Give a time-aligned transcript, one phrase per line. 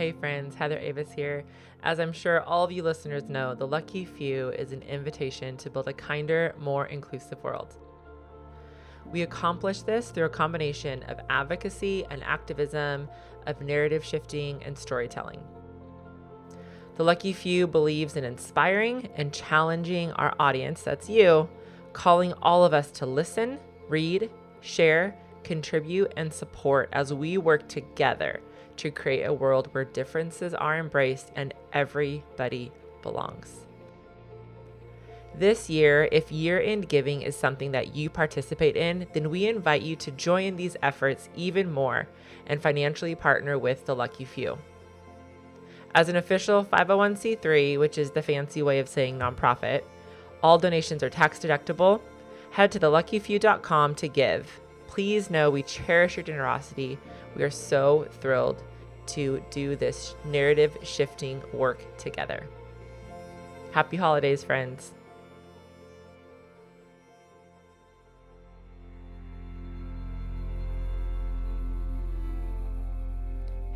[0.00, 1.44] Hey friends, Heather Avis here.
[1.82, 5.68] As I'm sure all of you listeners know, The Lucky Few is an invitation to
[5.68, 7.74] build a kinder, more inclusive world.
[9.04, 13.10] We accomplish this through a combination of advocacy and activism,
[13.46, 15.42] of narrative shifting and storytelling.
[16.96, 21.46] The Lucky Few believes in inspiring and challenging our audience, that's you,
[21.92, 24.30] calling all of us to listen, read,
[24.62, 25.14] share,
[25.44, 28.40] contribute, and support as we work together
[28.80, 32.72] to create a world where differences are embraced and everybody
[33.02, 33.66] belongs.
[35.34, 39.82] This year, if year end giving is something that you participate in, then we invite
[39.82, 42.08] you to join these efforts even more
[42.46, 44.58] and financially partner with the Lucky Few.
[45.94, 49.82] As an official 501c3, which is the fancy way of saying nonprofit,
[50.42, 52.00] all donations are tax deductible.
[52.52, 54.60] Head to theluckyfew.com to give.
[54.86, 56.98] Please know we cherish your generosity.
[57.36, 58.62] We are so thrilled
[59.14, 62.46] to do this narrative shifting work together.
[63.72, 64.92] Happy holidays, friends.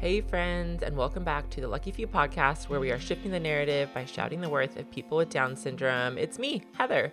[0.04, 3.41] Hey, friends, and welcome back to the Lucky Few podcast, where we are shifting the
[3.41, 6.19] narrative by shouting the worth of people with Down syndrome.
[6.19, 7.10] It's me, Heather,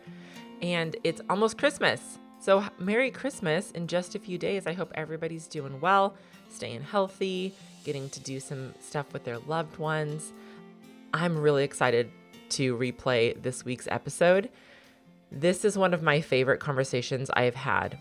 [0.62, 2.20] and it's almost Christmas.
[2.40, 4.68] So, Merry Christmas in just a few days.
[4.68, 6.16] I hope everybody's doing well,
[6.50, 7.54] staying healthy,
[7.84, 10.34] getting to do some stuff with their loved ones.
[11.14, 12.12] I'm really excited
[12.50, 14.50] to replay this week's episode.
[15.32, 17.98] This is one of my favorite conversations I have had.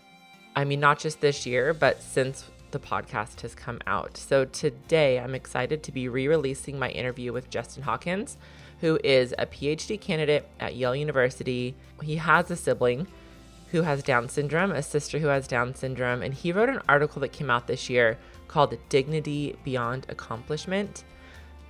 [0.55, 4.17] I mean, not just this year, but since the podcast has come out.
[4.17, 8.37] So today I'm excited to be re releasing my interview with Justin Hawkins,
[8.79, 11.75] who is a PhD candidate at Yale University.
[12.01, 13.07] He has a sibling
[13.71, 17.21] who has Down syndrome, a sister who has Down syndrome, and he wrote an article
[17.21, 18.17] that came out this year
[18.51, 21.03] called Dignity Beyond Accomplishment.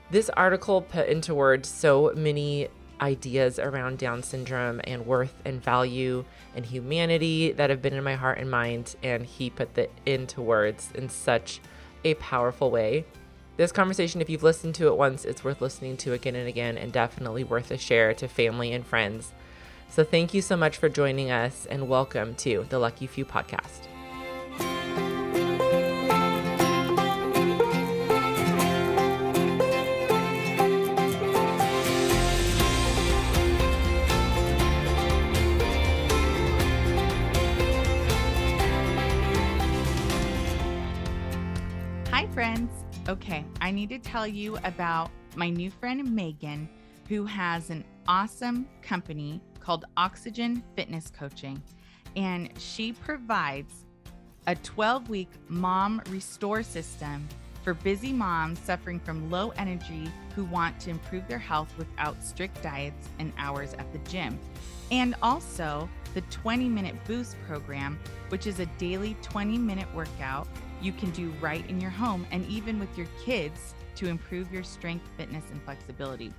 [0.09, 2.68] This article put into words so many
[3.00, 6.25] ideas around Down syndrome and worth and value
[6.56, 8.96] and humanity that have been in my heart and mind.
[9.03, 11.62] And he put that into words in such
[12.03, 13.06] a powerful way.
[13.58, 16.78] This conversation, if you've listened to it once, it's worth listening to again and again
[16.78, 19.34] and definitely worth a share to family and friends.
[19.90, 23.88] So thank you so much for joining us and welcome to the Lucky Few podcast.
[43.22, 46.68] Okay, I need to tell you about my new friend Megan,
[47.08, 51.62] who has an awesome company called Oxygen Fitness Coaching.
[52.16, 53.86] And she provides
[54.48, 57.30] a 12 week mom restore system
[57.64, 62.64] for busy moms suffering from low energy who want to improve their health without strict
[62.64, 64.40] diets and hours at the gym.
[64.90, 68.00] And also the 20 minute boost program,
[68.30, 70.48] which is a daily 20 minute workout
[70.81, 74.64] you can do right in your home and even with your kids to improve your
[74.64, 76.34] strength, fitness, and flexibility.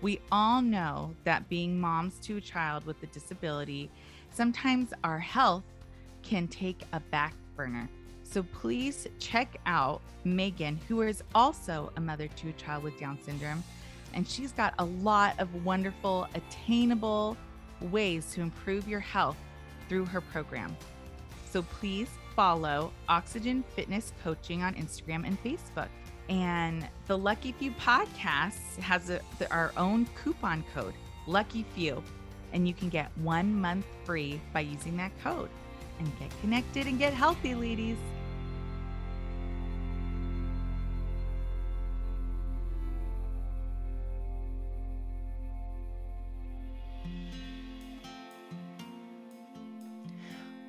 [0.00, 3.90] We all know that being moms to a child with a disability,
[4.30, 5.64] sometimes our health
[6.22, 7.88] can take a back burner.
[8.22, 13.18] So please check out Megan, who is also a mother to a child with Down
[13.22, 13.64] syndrome.
[14.14, 17.36] And she's got a lot of wonderful, attainable
[17.80, 19.36] ways to improve your health
[19.88, 20.76] through her program.
[21.50, 25.88] So please follow Oxygen Fitness Coaching on Instagram and Facebook.
[26.28, 30.94] And the Lucky Few podcast has a, the, our own coupon code,
[31.26, 32.00] Lucky Few.
[32.52, 35.48] And you can get one month free by using that code.
[35.98, 37.96] And get connected and get healthy, ladies.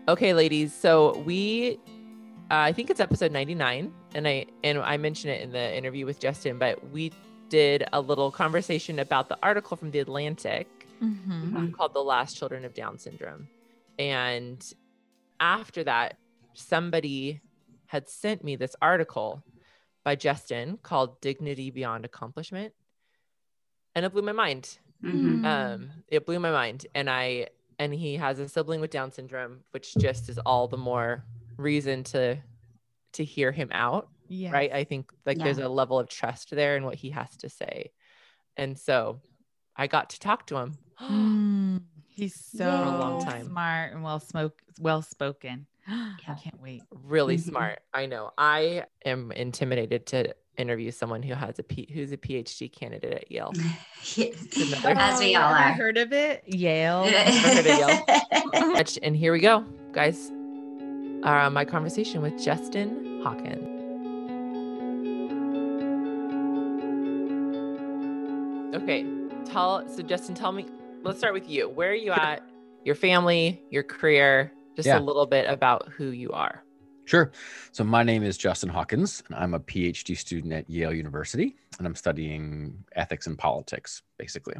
[0.09, 0.73] Okay, ladies.
[0.73, 1.77] So we,
[2.49, 6.07] uh, I think it's episode 99, and I and I mentioned it in the interview
[6.07, 7.11] with Justin, but we
[7.49, 10.67] did a little conversation about the article from the Atlantic
[10.99, 11.73] mm-hmm.
[11.73, 13.49] called "The Last Children of Down Syndrome,"
[13.99, 14.65] and
[15.39, 16.17] after that,
[16.55, 17.41] somebody
[17.85, 19.43] had sent me this article
[20.03, 22.73] by Justin called "Dignity Beyond Accomplishment,"
[23.93, 24.79] and it blew my mind.
[25.03, 25.45] Mm-hmm.
[25.45, 29.61] Um, it blew my mind, and I and he has a sibling with Down syndrome,
[29.71, 31.23] which just is all the more
[31.57, 32.37] reason to
[33.13, 34.09] to hear him out.
[34.27, 34.53] Yes.
[34.53, 34.71] Right.
[34.71, 35.45] I think like yeah.
[35.45, 37.91] there's a level of trust there in what he has to say.
[38.57, 39.21] And so
[39.75, 40.77] I got to talk to him.
[41.01, 43.45] mm, he's so a long time.
[43.45, 45.65] smart and well smoke well spoken.
[45.87, 46.83] I can't wait.
[46.91, 47.49] Really mm-hmm.
[47.49, 47.79] smart.
[47.93, 48.31] I know.
[48.37, 53.31] I am intimidated to interview someone who has a P, who's a PhD candidate at
[53.31, 53.53] Yale.
[54.85, 55.71] As we all are.
[55.73, 56.43] heard of it.
[56.45, 57.05] Yale.
[57.07, 60.31] heard of Much- and here we go, guys.
[61.23, 63.77] Uh, my conversation with Justin Hawkins.
[68.75, 69.05] Okay,
[69.45, 70.65] tell so Justin, tell me.
[71.03, 71.69] Let's start with you.
[71.69, 72.43] Where are you at?
[72.85, 74.99] Your family, your career, just Yeah.
[74.99, 76.63] a little bit about who you are.
[77.09, 77.31] Sure.
[77.71, 81.87] So my name is Justin Hawkins, and I'm a PhD student at Yale University, and
[81.87, 84.53] I'm studying ethics and politics, basically.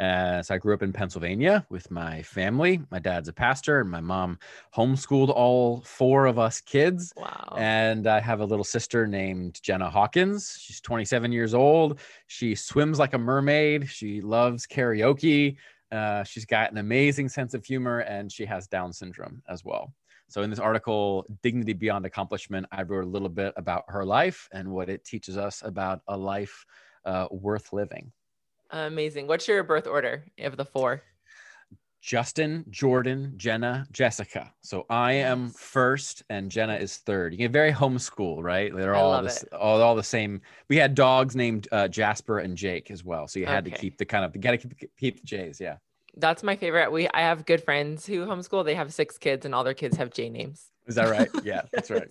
[0.00, 2.80] Uh, so I grew up in Pennsylvania with my family.
[2.90, 4.38] My dad's a pastor, and my mom
[4.74, 7.12] homeschooled all four of us kids.
[7.14, 7.54] Wow.
[7.58, 10.56] And I have a little sister named Jenna Hawkins.
[10.58, 12.00] She's 27 years old.
[12.26, 13.86] She swims like a mermaid.
[13.90, 15.56] She loves karaoke.
[15.92, 19.92] Uh, she's got an amazing sense of humor, and she has Down syndrome as well.
[20.28, 24.48] So, in this article, Dignity Beyond Accomplishment, I wrote a little bit about her life
[24.52, 26.64] and what it teaches us about a life
[27.04, 28.12] uh, worth living.
[28.70, 29.28] Amazing.
[29.28, 31.02] What's your birth order of the four?
[32.06, 34.52] Justin, Jordan, Jenna, Jessica.
[34.60, 37.32] So I am first and Jenna is third.
[37.32, 38.72] You get very homeschool, right?
[38.72, 39.28] They're I all
[39.58, 40.40] all, all the same.
[40.68, 43.26] We had dogs named uh, Jasper and Jake as well.
[43.26, 45.60] So you had to keep the kind of, you got to keep, keep the J's.
[45.60, 45.78] Yeah.
[46.16, 46.90] That's my favorite.
[46.92, 48.64] We I have good friends who homeschool.
[48.64, 50.70] They have six kids, and all their kids have J names.
[50.86, 51.28] Is that right?
[51.44, 52.08] Yeah, that's right.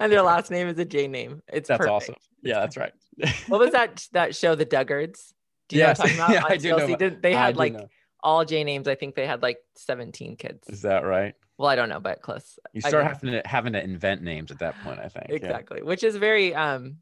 [0.00, 1.42] and their last name is a J name.
[1.48, 1.92] It's That's perfect.
[1.92, 2.14] awesome.
[2.42, 2.92] Yeah, that's right.
[3.48, 5.34] What was that that show, The Duggards?
[5.68, 5.98] Do you Yes.
[5.98, 6.44] know what I'm talking about?
[6.48, 7.88] Yeah, I do know Did- they had like know.
[8.22, 8.86] all J names.
[8.88, 10.68] I think they had like 17 kids.
[10.68, 11.34] Is that right?
[11.58, 12.56] Well, I don't know, but close.
[12.72, 15.26] You start having to, having to invent names at that point, I think.
[15.28, 15.34] Yeah.
[15.36, 16.98] exactly, which is very um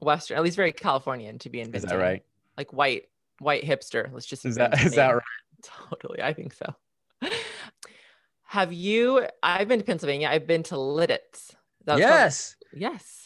[0.00, 1.84] Western, at least very Californian to be invented.
[1.84, 2.24] Is that right?
[2.58, 3.04] Like white,
[3.38, 4.12] white hipster.
[4.12, 5.22] Let's just Is that, is that right?
[5.88, 6.74] Totally, I think so.
[8.44, 9.26] Have you?
[9.42, 10.28] I've been to Pennsylvania.
[10.28, 11.54] I've been to Lititz.
[11.84, 12.56] That's called- yes.
[12.74, 13.16] yes.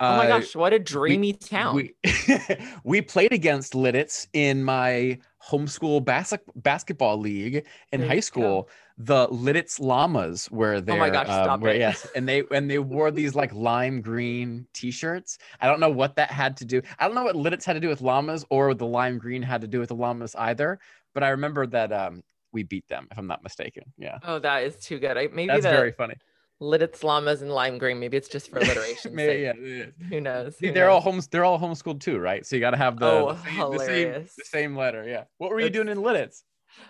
[0.00, 1.76] Oh my Uh, gosh, what a dreamy town.
[1.76, 1.94] We,
[2.84, 5.18] we played against Lititz in my
[5.48, 8.68] homeschool bas- basketball league in There high school.
[8.98, 10.96] The Lititz Llamas were there.
[10.96, 11.78] Oh my gosh, stop were- it.
[11.78, 15.38] Yes, and they and they wore these like lime green T-shirts.
[15.60, 16.82] I don't know what that had to do.
[16.98, 19.60] I don't know what Lititz had to do with llamas or the lime green had
[19.60, 20.80] to do with the llamas either.
[21.14, 22.22] But I remember that um,
[22.52, 23.84] we beat them, if I'm not mistaken.
[23.98, 25.16] Yeah, oh, that is too good.
[25.16, 26.14] I, maybe that's the very funny.
[26.60, 27.98] Lititz llamas and lime green.
[27.98, 29.14] Maybe it's just for alliteration.
[29.14, 29.56] Maybe, sake.
[29.58, 29.92] yeah, is.
[30.10, 30.56] Who knows?
[30.56, 31.26] See, Who they're all homes.
[31.26, 32.46] They're all homeschooled too, right?
[32.46, 35.06] So you got to have the, Oh, the, same, the, same, the same letter.
[35.06, 35.24] Yeah.
[35.38, 36.42] What were you doing in Lititz?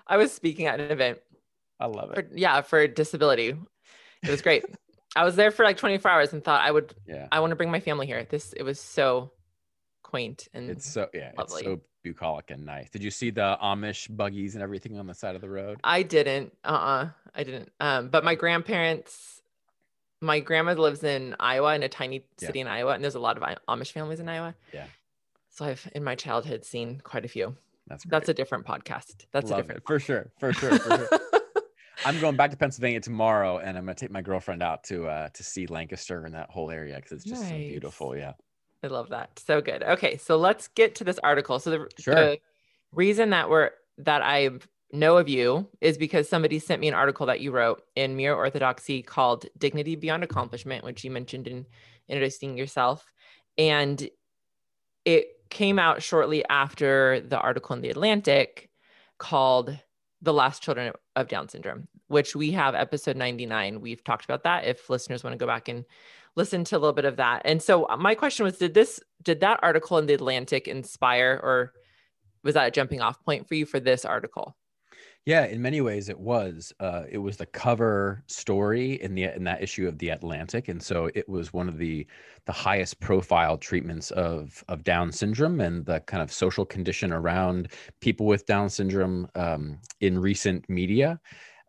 [0.07, 1.19] I was speaking at an event.
[1.81, 2.33] I love For, it.
[2.35, 3.57] yeah, for disability.
[4.23, 4.65] It was great.
[5.17, 6.95] I was there for like 24 hours and thought I would.
[7.07, 7.29] Yeah.
[7.33, 8.25] I want to bring my family here.
[8.29, 9.33] This it was so
[10.13, 11.63] quaint and It's so yeah, Lovely.
[11.63, 12.91] it's so bucolic and nice.
[12.91, 15.81] Did you see the Amish buggies and everything on the side of the road?
[15.83, 16.53] I didn't.
[16.63, 17.71] Uh uh I didn't.
[17.81, 19.41] Um, but my grandparents,
[20.21, 22.47] my grandma lives in Iowa in a tiny Yeah.
[22.49, 24.55] city in Iowa, and there's a lot of Amish families in Iowa.
[24.75, 24.85] Yeah.
[25.49, 27.57] So I've in my childhood seen quite a few.
[27.87, 29.25] That's That's a different podcast.
[29.33, 31.09] That's a different for sure, for sure, for sure.
[32.05, 35.29] I'm going back to Pennsylvania tomorrow, and I'm gonna take my girlfriend out to uh
[35.31, 38.15] to see Lancaster and that whole area because it's just so beautiful.
[38.17, 38.33] Yeah.
[38.83, 39.39] I love that.
[39.39, 39.83] So good.
[39.83, 41.59] Okay, so let's get to this article.
[41.59, 42.15] So the, Sure.
[42.15, 42.39] the
[42.93, 44.51] reason that we're that I
[44.93, 48.35] know of you is because somebody sent me an article that you wrote in Mere
[48.35, 51.67] Orthodoxy called "Dignity Beyond Accomplishment," which you mentioned in
[52.09, 53.13] introducing yourself,
[53.57, 54.09] and
[55.05, 58.69] it came out shortly after the article in the Atlantic
[59.19, 59.79] called
[60.23, 63.81] "The Last Children of Down Syndrome," which we have episode 99.
[63.81, 64.65] We've talked about that.
[64.67, 65.85] If listeners want to go back and
[66.37, 67.43] listen to a little bit of that.
[67.45, 71.39] And so uh, my question was did this did that article in the Atlantic inspire
[71.43, 71.73] or
[72.43, 74.57] was that a jumping off point for you for this article?
[75.25, 76.73] Yeah, in many ways it was.
[76.81, 80.83] Uh, it was the cover story in the in that issue of the Atlantic, and
[80.83, 82.05] so it was one of the
[82.45, 87.69] the highest profile treatments of of Down syndrome and the kind of social condition around
[88.01, 91.21] people with Down syndrome um, in recent media.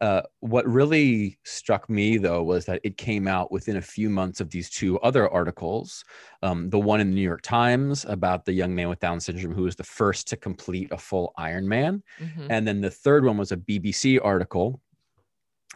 [0.02, 4.42] Uh, what really struck me though was that it came out within a few months
[4.42, 6.04] of these two other articles.
[6.42, 9.54] Um, the one in the New York Times about the young man with Down syndrome
[9.54, 12.48] who was the first to complete a full Ironman, Mhm.
[12.50, 14.82] and then the third one was a BBC article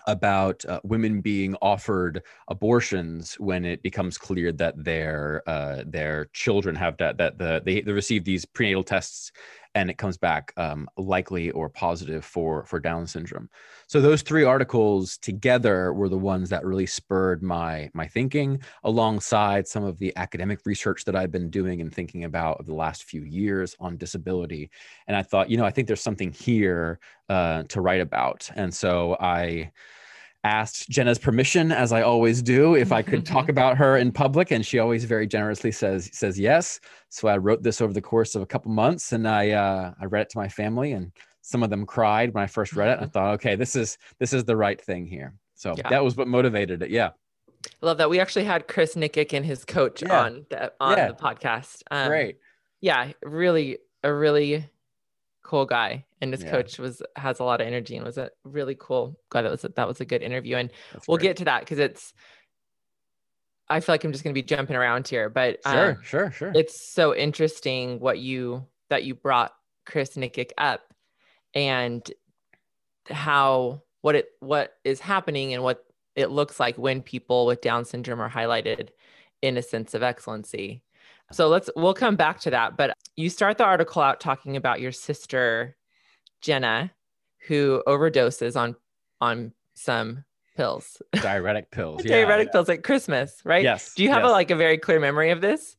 [0.06, 6.76] about uh, women being offered abortions when it becomes clear that their uh, their children
[6.76, 9.32] have that that the they, they receive these prenatal tests
[9.78, 13.48] and it comes back um, likely or positive for for Down syndrome.
[13.86, 19.68] So those three articles together were the ones that really spurred my my thinking, alongside
[19.68, 23.04] some of the academic research that I've been doing and thinking about over the last
[23.04, 24.72] few years on disability.
[25.08, 28.50] And I thought, you know, I think there's something here uh, to write about.
[28.56, 29.72] And so I
[30.48, 34.51] asked Jenna's permission, as I always do, if I could talk about her in public,
[34.51, 36.80] and she always very generously says says yes.
[37.10, 40.06] So I wrote this over the course of a couple months, and I uh, I
[40.06, 41.12] read it to my family, and
[41.42, 43.04] some of them cried when I first read it.
[43.04, 45.34] I thought, okay, this is this is the right thing here.
[45.56, 45.89] So Yeah.
[45.89, 46.89] that was what motivated it.
[46.92, 47.10] Yeah,
[47.82, 48.10] I love that.
[48.10, 50.22] We actually had Chris Nikic and his coach Yeah.
[50.24, 51.08] on the on Yeah.
[51.10, 51.84] the podcast.
[51.92, 52.38] Um, great.
[52.80, 54.70] Yeah, really a really
[55.48, 56.06] cool guy.
[56.20, 56.51] And his Yeah.
[56.51, 59.42] coach was has a lot of energy and was a really cool guy.
[59.42, 60.58] That was a, that was a good interview.
[60.58, 61.27] And That's we'll great.
[61.30, 62.13] get to that because it's
[63.70, 66.51] I feel like I'm just gonna be jumping around here, but sure, um, sure, sure.
[66.56, 69.54] it's so interesting what you that you brought
[69.86, 70.82] Chris Nikic up
[71.54, 72.10] and
[73.10, 75.84] how what it what is happening and what
[76.16, 78.89] it looks like when people with Down syndrome are highlighted
[79.42, 80.84] in a sense of excellency.
[81.32, 82.78] So let's we'll come back to that.
[82.78, 85.76] But you start the article out talking about your sister
[86.42, 86.92] Jenna,
[87.48, 88.76] who overdoses on
[89.20, 90.24] on some
[90.56, 92.04] pills, Diuretic pills.
[92.06, 93.64] yeah, diuretic pills at Christmas, right?
[93.64, 93.94] Yes.
[93.96, 95.76] Do you have a like a very clear memory of this?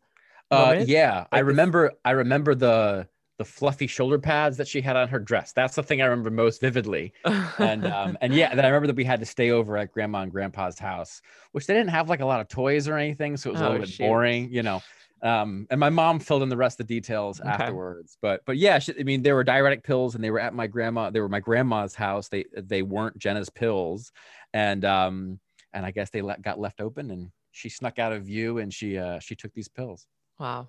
[0.50, 1.92] Uh, yeah, I Like this- remember.
[2.04, 5.52] I remember the the fluffy shoulder pads that she had on her dress.
[5.52, 7.12] That's the thing I remember most vividly.
[7.58, 10.20] And um, and yeah, then I remember that we had to stay over at grandma
[10.22, 13.50] and grandpa's house, which they didn't have like a lot of toys or anything, so
[13.50, 14.04] it was a Oh, little bit shoot.
[14.04, 14.82] boring, you know.
[15.22, 17.50] Um, and my mom filled in the rest of the details Okay.
[17.50, 18.16] afterwards.
[18.22, 20.66] But but yeah, she, I mean, there were diuretic pills, and they were at my
[20.66, 21.10] grandma.
[21.10, 22.28] They were my grandma's house.
[22.28, 24.12] They they weren't Jenna's pills,
[24.52, 25.40] and um
[25.72, 28.72] and I guess they let, got left open, and she snuck out of view, and
[28.72, 30.06] she uh she took these pills.
[30.38, 30.68] Wow.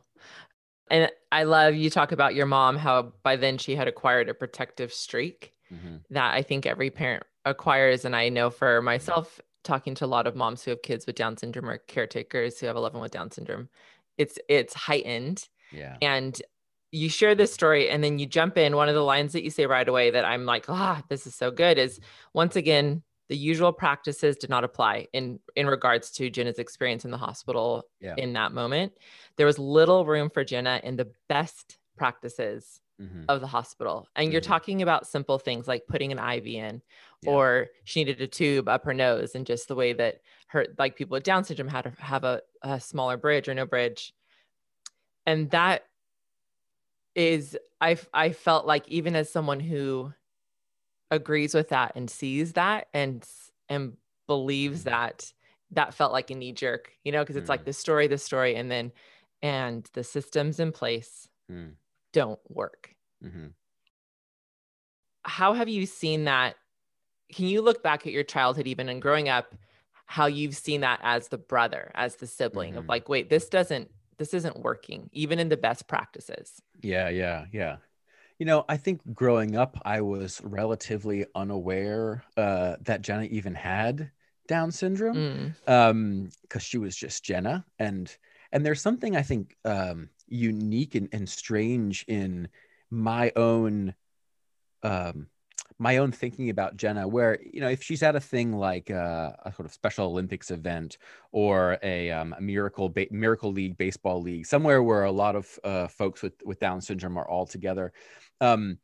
[0.90, 4.34] And I love you talk about your mom, how by then she had acquired a
[4.34, 6.04] protective streak Mhm.
[6.10, 8.06] that I think every parent acquires.
[8.06, 11.16] And I know for myself, talking to a lot of moms who have kids with
[11.16, 13.70] Down syndrome or caretakers who have a loved one with Down syndrome,
[14.20, 15.48] it's it's heightened.
[15.72, 15.98] Yeah.
[16.02, 16.40] And
[16.92, 18.76] you share this story and then you jump in.
[18.76, 21.36] One of the lines that you say right away that I'm like, ah, this is
[21.36, 22.00] so good is
[22.34, 27.12] once again, the usual practices did not apply in in regards to Jenna's experience in
[27.12, 28.16] the hospital Yeah.
[28.18, 28.94] in that moment.
[29.38, 33.30] There was little room for Jenna in the best practices Mhm.
[33.30, 34.08] of the hospital.
[34.16, 34.44] And you're Mhm.
[34.44, 36.82] talking about simple things like putting an IV in,
[37.22, 37.36] Yeah.
[37.36, 40.96] or she needed a tube up her nose, and just the way that her like
[40.98, 44.14] people with Down syndrome had to have a, a smaller bridge or no bridge.
[45.26, 45.86] And that
[47.16, 50.14] is, I, I felt like even as someone who
[51.12, 53.28] agrees with that and sees that and
[53.70, 55.34] and believes that
[55.72, 57.66] that felt like a knee jerk, you know, because it's like Mm.
[57.66, 58.92] the story, the story, and then
[59.42, 61.78] and the systems in place Mm.
[62.14, 62.96] Don't work.
[63.24, 63.54] Mhm.
[65.24, 66.56] How have you seen that?
[67.32, 69.54] Can you look back at your childhood, even and growing up,
[70.06, 72.90] how you've seen that as the brother, as the sibling of Mhm.
[72.90, 76.62] like, wait, this doesn't, this isn't working, even in the best practices.
[76.82, 77.78] Yeah, yeah, yeah.
[78.40, 84.12] You know, I think growing up, I was relatively unaware uh, that Jenna even had
[84.48, 88.16] Down syndrome, Mm, um, because she was just Jenna, and
[88.52, 92.48] and there's something I think um, unique and, and strange in
[92.90, 93.94] my own
[94.84, 95.28] um,
[95.82, 99.32] my own thinking about Jenna, where you know if she's at a thing like uh,
[99.46, 100.98] a sort of Special Olympics event
[101.32, 105.60] or a, um, a miracle ba- miracle league baseball league, somewhere where a lot of
[105.64, 107.94] uh, folks with with Down syndrome are all together,
[108.42, 108.78] um,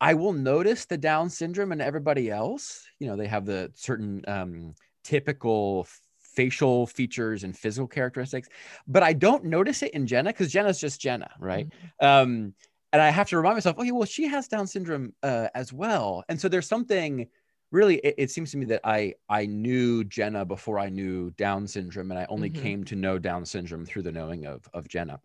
[0.00, 2.84] I will notice the Down syndrome and everybody else.
[2.98, 5.86] You know, they have the certain um, typical
[6.34, 8.48] facial features and physical characteristics,
[8.86, 11.68] but I don't notice it in Jenna because Jenna's just Jenna, right?
[12.00, 12.06] mhm.
[12.06, 12.54] um
[12.94, 16.22] and i have to remind myself okay well she has down syndrome uh, as well
[16.28, 17.26] and so there's something
[17.70, 21.66] really it, it seems to me that i i knew jenna before i knew down
[21.66, 22.54] syndrome and i only Mhm.
[22.62, 25.18] came to know down syndrome through the knowing of of jenna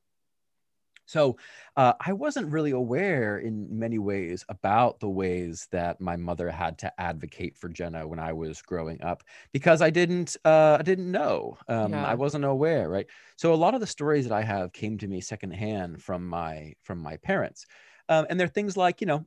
[1.07, 1.35] so
[1.75, 6.77] uh, i wasn't really aware in many ways about the ways that my mother had
[6.77, 11.11] to advocate for jenna when i was growing up because i didn't uh, i didn't
[11.11, 12.05] know um, Yeah.
[12.05, 15.07] i wasn't aware right so a lot of the stories that I have came to
[15.07, 17.65] me secondhand from my from my parents,
[18.09, 19.25] um, and they're things like you know,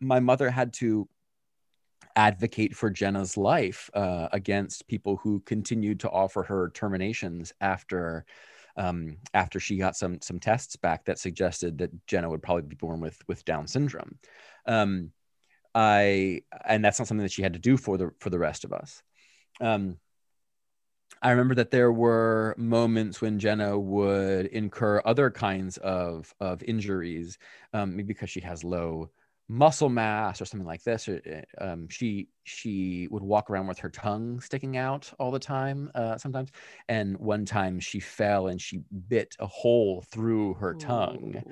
[0.00, 1.08] my mother had to
[2.16, 8.24] advocate for Jenna's life uh, against people who continued to offer her terminations after
[8.78, 12.76] um, after she got some some tests back that suggested that Jenna would probably be
[12.76, 14.18] born with with Down syndrome.
[14.66, 15.12] Um,
[15.74, 18.64] I and that's not something that she had to do for the for the rest
[18.64, 19.02] of us.
[19.60, 19.98] Um,
[21.20, 27.36] I remember that there were moments when Jenna would incur other kinds of of injuries,
[27.74, 29.10] um, maybe because she has low
[29.48, 31.08] muscle mass or something like this.
[31.08, 35.90] Uh, um, she she would walk around with her tongue sticking out all the time,
[35.94, 36.50] uh, sometimes.
[36.88, 41.42] And one time she fell and she bit a hole through her tongue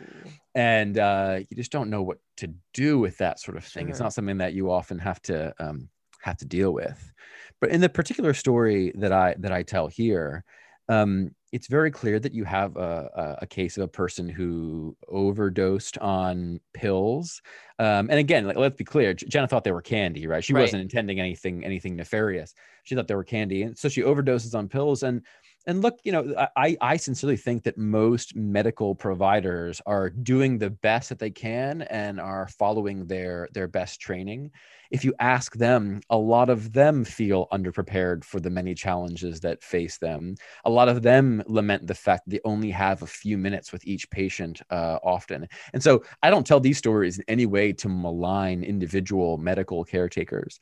[0.55, 3.89] and uh, you just don't know what to do with that sort of thing.
[3.89, 5.89] It's not something that you often have to um,
[6.23, 7.13] have to deal with.
[7.61, 10.45] But in the particular story that I that I tell here,
[10.89, 15.97] um, it's very clear that you have a, a, case of a person who overdosed
[15.99, 17.41] on pills.
[17.79, 20.45] Um, and again, like, let's be clear, Jenna thought they were candy, right?
[20.45, 20.61] She right.
[20.61, 22.53] wasn't intending anything anything nefarious.
[22.85, 25.03] She thought they were candy, and so she overdoses on pills.
[25.03, 25.23] And
[25.67, 30.71] and look, you know, I, I sincerely think that most medical providers are doing the
[30.71, 34.53] best that they can and are following their their best training.
[34.93, 39.65] If you ask them, a lot of them feel underprepared for the many challenges that
[39.65, 40.37] face them.
[40.65, 44.09] A lot of them lament the fact they only have a few minutes with each
[44.11, 45.49] patient uh, often.
[45.73, 50.61] And so I don't tell these stories in any way to malign individual medical caretakers.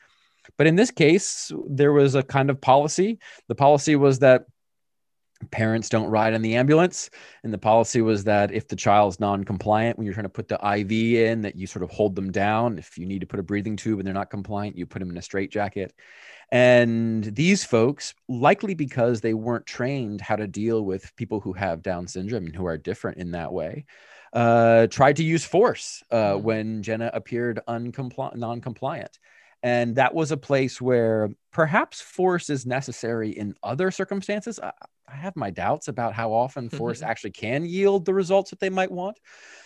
[0.57, 3.19] But in this case, there was a kind of policy.
[3.49, 4.45] The policy was that
[5.51, 7.11] parents don't ride in the ambulance
[7.43, 10.77] and the policy was that if the child's non-compliant when you're trying to put the
[10.77, 13.43] iv in that you sort of hold them down if you need to put a
[13.43, 15.93] breathing tube and they're not compliant you put them in a straitjacket
[16.51, 21.83] and these folks likely because they weren't trained how to deal with people who have
[21.83, 23.85] down syndrome and who are different in that way
[24.33, 26.45] uh, tried to use force uh, mm-hmm.
[26.45, 29.19] when jenna appeared uncompli- non-compliant
[29.65, 34.61] and that was a place where perhaps force is necessary in other circumstances.
[35.15, 38.69] I, have my doubts about how often force actually can yield the results that they
[38.69, 39.19] might want.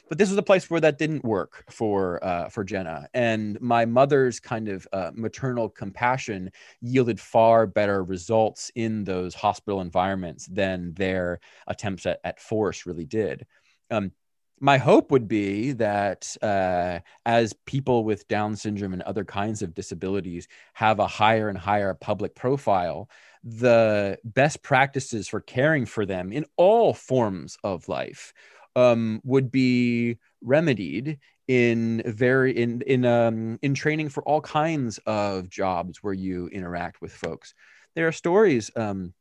[0.08, 3.84] But this was a place where that didn't work for uh, for Jenna, and my
[3.84, 6.50] mother's kind of uh, maternal compassion
[6.80, 13.04] yielded far better results in those hospital environments than their attempts at, at force really
[13.04, 13.46] did.
[13.90, 14.12] Um,
[14.60, 19.74] my hope would be that uh, as people with Down syndrome and other kinds of
[19.74, 23.08] disabilities have a higher and higher public profile,
[23.44, 28.32] the best practices for caring for them in all forms of life
[28.76, 31.18] um, would be remedied
[31.48, 37.00] in very in in um, in training for all kinds of jobs where you interact
[37.00, 37.54] with folks.
[37.94, 38.70] There are stories.
[38.76, 39.14] Um,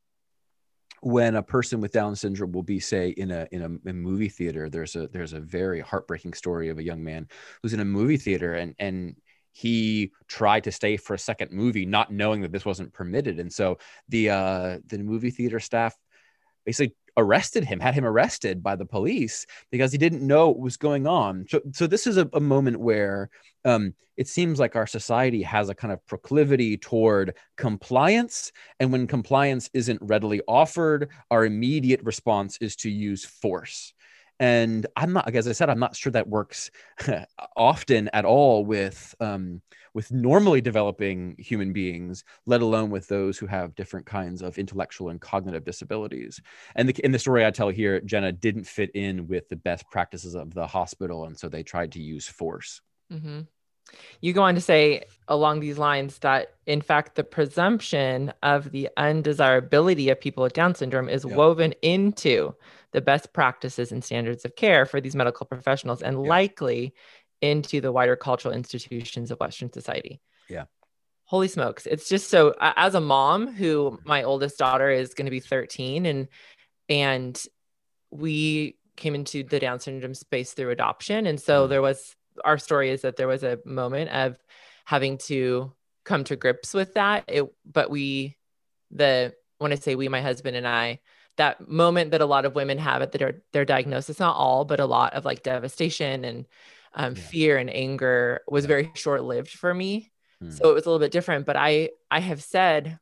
[1.02, 4.30] when a person with Down syndrome will be, say, in a in a, a, movie
[4.30, 7.28] theater, there's a there's a very heartbreaking story of a young man
[7.62, 9.16] who's in a movie theater and and
[9.58, 13.52] he tried to stay for a second movie, not knowing that this wasn't permitted, and
[13.52, 15.96] so the uh, the movie theater staff
[16.64, 20.78] basically arrested him, had him arrested by the police because he didn't know what was
[20.78, 21.48] going on.
[21.50, 23.32] So, so this is a, a moment where
[23.66, 28.52] um, it seems like our society has a kind of proclivity toward compliance.
[28.80, 33.94] And when compliance isn't readily offered, our immediate response is to use force
[34.40, 36.70] and i'm not as i said i'm not sure that works
[37.56, 39.62] often at all with um,
[39.94, 45.10] with normally developing human beings let alone with those who have different kinds of intellectual
[45.10, 46.40] and cognitive disabilities
[46.76, 49.90] and the, in the story i tell here jenna didn't fit in with the best
[49.90, 53.42] practices of the hospital and so they tried to use force mm-hmm.
[54.22, 58.90] You go on to say along these lines that, in fact, the presumption of the
[58.98, 61.36] undesirability of people with Down syndrome is yeah.
[61.36, 62.54] woven into
[62.98, 66.30] the best practices and standards of care for these medical professionals and yeah.
[66.30, 66.96] likely
[67.44, 70.20] into the wider cultural institutions of Western society.
[70.50, 70.64] Yeah.
[71.26, 71.86] Holy smokes.
[71.86, 76.08] It's just so as a mom who my oldest daughter is going to be 13
[76.08, 76.28] and
[76.90, 77.40] and
[78.10, 81.70] we came into the down syndrome space through adoption and so mm.
[81.70, 84.40] there was our story is that there was a moment of
[84.86, 85.72] having to
[86.04, 88.38] come to grips with that it but we
[88.90, 91.00] the when i say we my husband and i
[91.38, 94.80] that moment that a lot of women have at their their diagnosis not all but
[94.80, 96.46] a lot of like devastation and
[96.94, 97.22] um, yeah.
[97.22, 98.70] fear and anger was yeah.
[98.70, 100.52] very short lived for me hmm.
[100.52, 103.00] so it was a little bit different but i i have said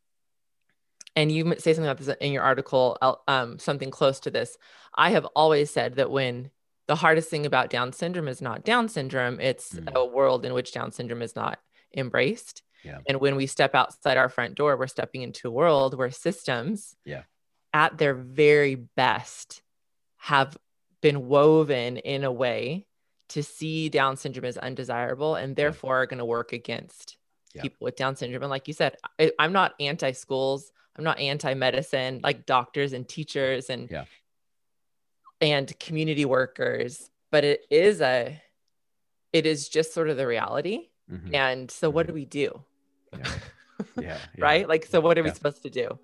[1.16, 4.58] and you say something about this in your article um, something close to this
[4.96, 6.52] i have always said that when
[6.88, 9.88] the hardest thing about down syndrome is not down syndrome it's hmm.
[9.96, 11.60] a world in which down syndrome is not
[11.96, 13.00] embraced yeah.
[13.08, 16.98] and when we step outside our front door we're stepping into a world where systems
[17.06, 17.24] yeah
[17.76, 19.62] at their very best
[20.16, 20.58] have
[21.02, 22.88] been woven in a way
[23.28, 27.18] to see Down syndrome as undesirable and therefore are going to work against
[27.54, 27.64] yeah.
[27.64, 28.44] people with Down syndrome.
[28.44, 32.94] And like you said, I, am not anti schools, I'm not anti medicine, like doctors
[32.94, 34.06] and teachers and yeah.
[35.42, 38.42] and community workers, but it is a
[39.34, 40.88] it is just sort of the reality.
[41.12, 41.36] Mm-hmm.
[41.36, 42.64] And so, what do we do?
[43.12, 43.32] Yeah.
[44.02, 44.66] yeah right?
[44.66, 46.00] Like, so what are we supposed to do?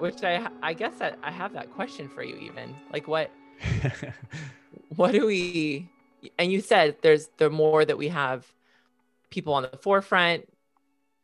[0.00, 3.30] Which I I guess I, I have that question for you even like what
[4.96, 5.88] what do we
[6.38, 8.46] and you said there's the more that we have
[9.30, 10.46] people on the forefront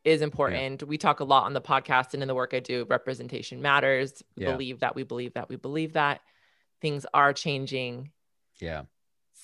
[0.06, 0.82] is important.
[0.82, 0.86] Yeah.
[0.86, 2.86] We talk a lot on the podcast and in the work I do.
[2.88, 4.22] Representation matters.
[4.36, 4.52] Yeah.
[4.52, 6.20] Believe that we believe that we believe that
[6.80, 8.12] things are changing.
[8.58, 8.82] Yeah.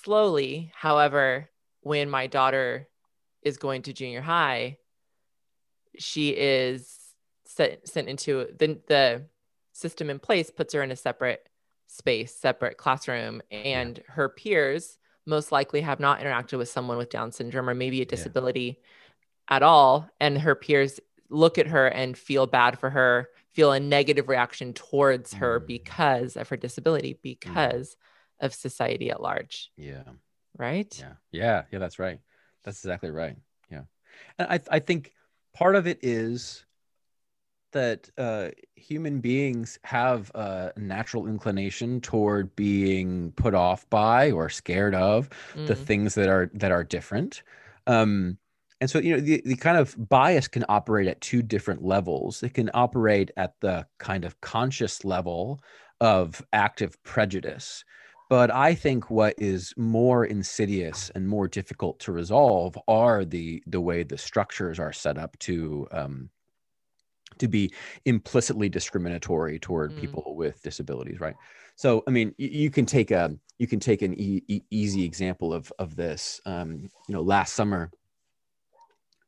[0.03, 0.71] slowly.
[0.75, 1.49] However,
[1.81, 2.87] when my daughter
[3.43, 4.77] is going to junior high,
[5.99, 6.97] she is
[7.55, 9.23] sent, sent into the, the
[9.71, 11.47] system in place puts her in a separate
[11.87, 14.13] space, separate classroom, and yeah.
[14.13, 18.05] her peers most likely have not interacted with someone with Down syndrome or maybe a
[18.05, 18.79] disability
[19.49, 19.55] yeah.
[19.55, 20.09] at all.
[20.19, 24.73] And her peers look at her and feel bad for her, feel a negative reaction
[24.73, 25.67] towards her mm.
[25.67, 28.45] because of her disability, because mm.
[28.45, 29.71] of society at large.
[29.77, 30.03] Yeah.
[30.57, 30.93] Right?
[30.99, 31.13] Yeah.
[31.31, 31.63] Yeah.
[31.71, 31.79] Yeah.
[31.79, 32.19] That's right.
[32.63, 33.37] That's exactly right.
[33.71, 33.83] Yeah.
[34.37, 35.13] And I, I think
[35.53, 36.65] part of it is
[37.73, 44.95] that uh, human beings have a natural inclination toward being put off by or scared
[44.95, 45.67] of mm.
[45.67, 47.43] the things that are that are different.
[47.85, 48.37] Um,
[48.81, 52.43] and so, you know, the, the kind of bias can operate at two different levels.
[52.43, 55.61] It can operate at the kind of conscious level
[56.01, 57.85] of active prejudice.
[58.29, 63.79] But I think what is more insidious and more difficult to resolve are the the
[63.79, 66.29] way the structures are set up to um,
[67.37, 67.71] to be
[68.05, 69.99] implicitly discriminatory toward mm.
[69.99, 71.35] people with disabilities right
[71.75, 75.03] so i mean you, you can take a you can take an e- e- easy
[75.03, 77.91] example of of this um, you know last summer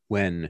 [0.08, 0.50] when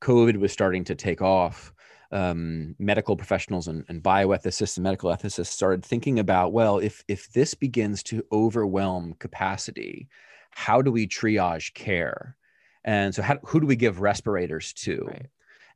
[0.00, 1.72] covid was starting to take off
[2.12, 7.32] um, medical professionals and, and bioethicists and medical ethicists started thinking about well if if
[7.32, 10.08] this begins to overwhelm capacity
[10.50, 12.36] how do we triage care
[12.84, 15.26] and so how, who do we give respirators to right.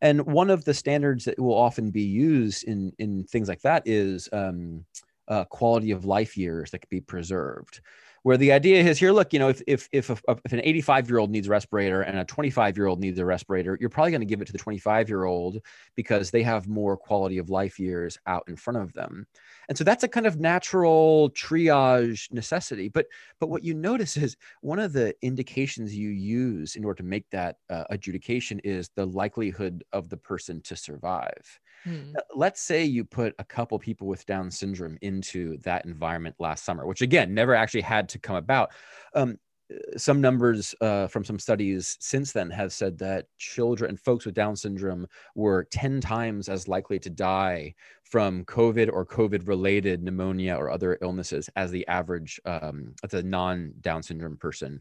[0.01, 3.83] And one of the standards that will often be used in in things like that
[3.87, 4.85] is um,
[5.27, 7.81] uh, quality of life years that can be preserved
[8.29, 11.09] where the idea is here look you know if if if, a, if an 85
[11.09, 14.11] year old needs a respirator and a 25 year old needs a respirator you're probably
[14.11, 15.62] going to give it to the 25 year old
[15.95, 19.27] because they have more quality of life years out in front of them.
[19.69, 22.88] And so that's a kind of natural triage necessity.
[22.88, 23.07] But
[23.41, 27.29] but what you notice is one of the indications you use in order to make
[27.31, 32.12] that uh, adjudication is the likelihood of the person to survive Hmm.
[32.17, 36.64] Uh, let's say you put a couple people with Down syndrome into that environment last
[36.64, 38.71] summer, which again never actually had to come about.
[39.14, 39.38] Um,
[39.73, 44.25] uh, some numbers uh, from some studies since then have said that children and folks
[44.25, 50.03] with Down syndrome were 10 times as likely to die from COVID or COVID related
[50.03, 54.81] pneumonia or other illnesses as the average, um, as a non Down syndrome person.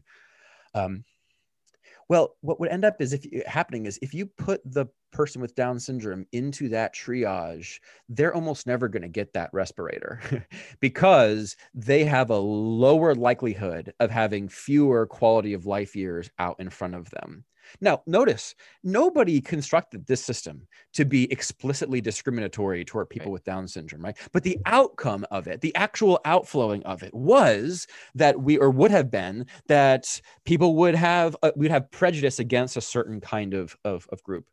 [0.74, 1.04] Um,
[2.08, 5.54] well, what would end up is if happening is if you put the person with
[5.54, 10.20] Down syndrome into that triage, they're almost never going to get that respirator
[10.80, 16.70] because they have a lower likelihood of having fewer quality of life years out in
[16.70, 17.44] front of them.
[17.80, 23.34] Now, notice nobody constructed this system to be explicitly discriminatory toward people right.
[23.34, 24.16] with Down syndrome, right?
[24.32, 28.90] But the outcome of it, the actual outflowing of it, was that we, or would
[28.90, 33.76] have been, that people would have, uh, we'd have prejudice against a certain kind of,
[33.84, 34.46] of, of group.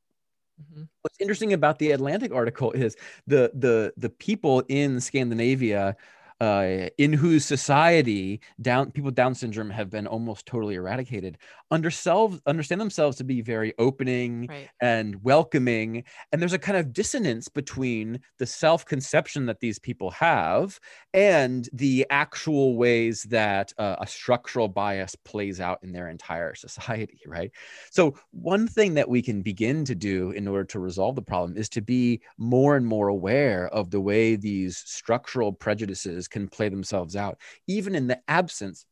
[0.61, 0.83] Mm-hmm.
[1.01, 2.95] What's interesting about the Atlantic article is
[3.27, 5.97] the the the people in Scandinavia
[6.41, 11.37] uh, in whose society down people with Down syndrome have been almost totally eradicated,
[11.71, 14.69] understand themselves to be very opening right.
[14.81, 16.03] and welcoming.
[16.31, 20.79] And there's a kind of dissonance between the self-conception that these people have
[21.13, 27.21] and the actual ways that uh, a structural bias plays out in their entire society,
[27.25, 27.51] right?
[27.91, 31.57] So one thing that we can begin to do in order to resolve the problem
[31.57, 36.69] is to be more and more aware of the way these structural prejudices can play
[36.69, 38.85] themselves out, even in the absence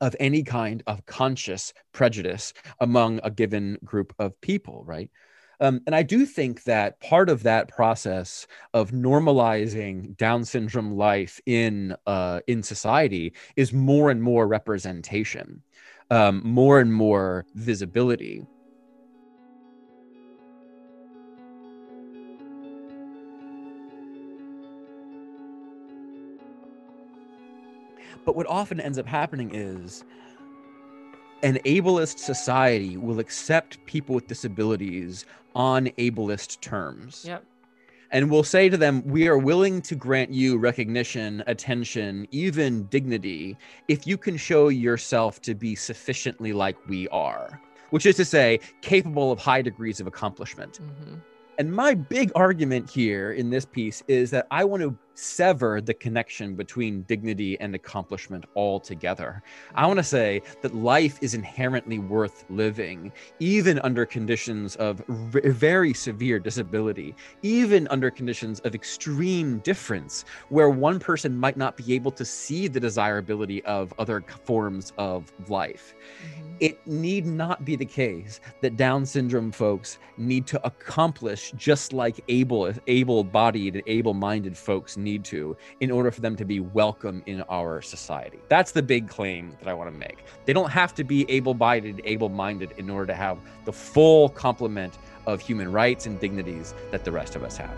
[0.00, 5.10] of any kind of conscious prejudice among a given group of people, right?
[5.60, 11.38] Um, and I do think that part of that process of normalizing Down syndrome life
[11.44, 15.62] in uh, in society is more and more representation,
[16.10, 18.46] um, more and more visibility.
[28.24, 30.04] But what often ends up happening is
[31.42, 37.24] an ableist society will accept people with disabilities on ableist terms.
[37.26, 37.44] Yep.
[38.12, 43.56] And will say to them, We are willing to grant you recognition, attention, even dignity,
[43.86, 48.58] if you can show yourself to be sufficiently like we are, which is to say,
[48.80, 50.80] capable of high degrees of accomplishment.
[50.82, 51.14] Mm-hmm.
[51.58, 55.94] And my big argument here in this piece is that I want to sever the
[55.94, 59.42] connection between dignity and accomplishment altogether.
[59.74, 65.92] I want to say that life is inherently worth living, even under conditions of very
[65.92, 72.12] severe disability, even under conditions of extreme difference, where one person might not be able
[72.12, 75.94] to see the desirability of other forms of life.
[76.24, 76.56] Mm-hmm.
[76.60, 82.20] It need not be the case that Down syndrome folks need to accomplish just like
[82.28, 87.42] able able-bodied and able-minded folks need to in order for them to be welcome in
[87.48, 88.38] our society.
[88.48, 90.24] That's the big claim that I want to make.
[90.44, 95.40] They don't have to be able-bodied, able-minded in order to have the full complement of
[95.40, 97.76] human rights and dignities that the rest of us have.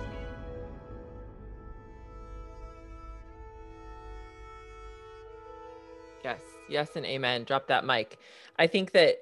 [6.22, 7.44] Yes, yes, and amen.
[7.44, 8.18] Drop that mic.
[8.58, 9.16] I think that,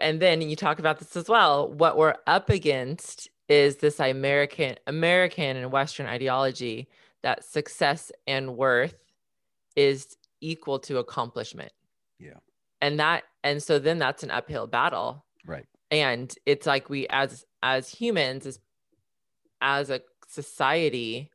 [0.00, 1.68] and then you talk about this as well.
[1.72, 6.88] What we're up against is this American, American and Western ideology
[7.22, 8.94] that success and worth
[9.76, 11.72] is equal to accomplishment.
[12.18, 12.38] Yeah.
[12.80, 15.26] And that, and so then that's an uphill battle.
[15.44, 15.66] Right.
[15.90, 18.60] And it's like we, as as humans, as
[19.60, 21.30] as a society,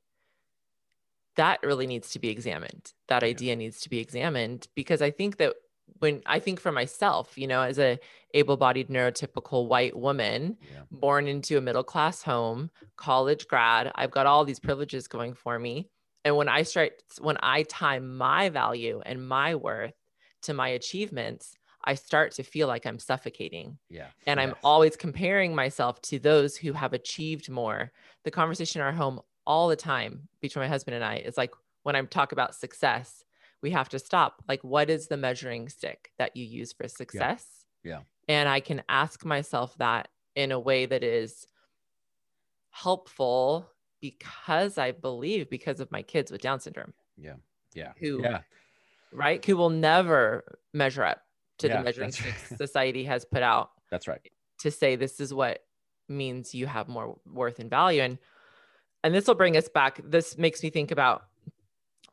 [1.36, 2.93] that really needs to be examined.
[3.10, 3.30] That yeah.
[3.30, 5.54] idea needs to be examined because I think that
[6.00, 8.00] when I think for myself, you know, as a
[8.34, 10.82] able-bodied neurotypical white woman yeah.
[10.91, 15.89] born into a middle-class home, college grad, I've got all these privileges going for me.
[16.24, 19.93] And when I start when I tie my value and my worth
[20.43, 23.78] to my achievements, I start to feel like I'm suffocating.
[23.89, 24.08] Yeah.
[24.26, 24.50] And yes.
[24.50, 27.91] I'm always comparing myself to those who have achieved more.
[28.24, 31.54] The conversation in our home all the time between my husband and I is like
[31.84, 33.24] when I talk about success,
[33.62, 34.44] we have to stop.
[34.48, 37.46] Like, what is the measuring stick that you use for success?
[37.84, 37.91] Yeah.
[37.91, 38.00] yeah.
[38.28, 41.48] And I can ask myself that in a way that is
[42.72, 43.70] helpful
[44.02, 46.94] because I believe because of my kids with Down syndrome.
[47.18, 47.36] Yeah.
[47.74, 47.94] Yeah.
[48.00, 48.41] Who, yeah.
[49.12, 49.44] right?
[49.44, 51.22] Who will never measure up
[51.60, 52.58] to yeah, the measuring stick right.
[52.58, 53.72] society has put out.
[53.89, 54.22] That's right.
[54.60, 55.60] To say this is what
[56.08, 58.02] means you have more worth and value.
[58.02, 58.18] And
[59.04, 60.02] and this will bring us back.
[60.04, 61.26] This makes me think about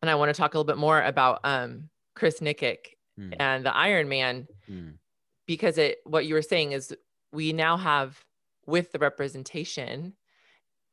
[0.03, 3.35] and I want to talk a little bit more about um, Chris Nikic mm.
[3.39, 4.95] and the Ironman mm.
[5.47, 6.95] because it what you were saying is
[7.33, 8.23] we now have
[8.67, 10.15] with the representation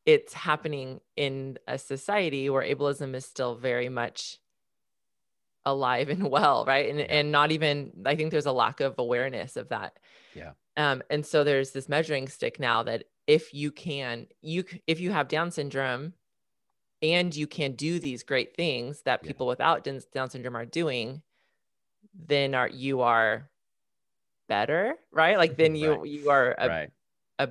[0.05, 4.39] it's happening in a society where ableism is still very much
[5.65, 7.05] alive and well right and, yeah.
[7.05, 9.97] and not even i think there's a lack of awareness of that
[10.33, 14.99] yeah um and so there's this measuring stick now that if you can you if
[14.99, 16.13] you have down syndrome
[17.01, 19.49] and you can do these great things that people yeah.
[19.49, 21.21] without Down syndrome are doing,
[22.13, 23.49] then are you are
[24.47, 25.37] better, right?
[25.37, 26.05] Like then you right.
[26.07, 26.91] you are a, right.
[27.37, 27.49] a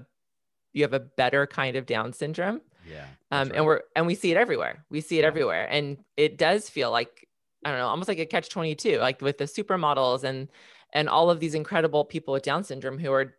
[0.72, 2.60] you have a better kind of Down syndrome.
[2.88, 3.06] Yeah.
[3.30, 3.56] Um, right.
[3.56, 4.84] and we're and we see it everywhere.
[4.90, 5.28] We see it yeah.
[5.28, 7.26] everywhere, and it does feel like
[7.64, 10.48] I don't know, almost like a catch twenty two, like with the supermodels and
[10.92, 13.34] and all of these incredible people with Down syndrome who are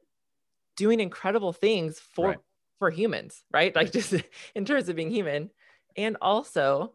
[0.75, 2.37] doing incredible things for
[2.79, 3.75] for humans, right?
[3.75, 4.15] Like just
[4.55, 5.51] in terms of being human
[5.99, 6.93] and also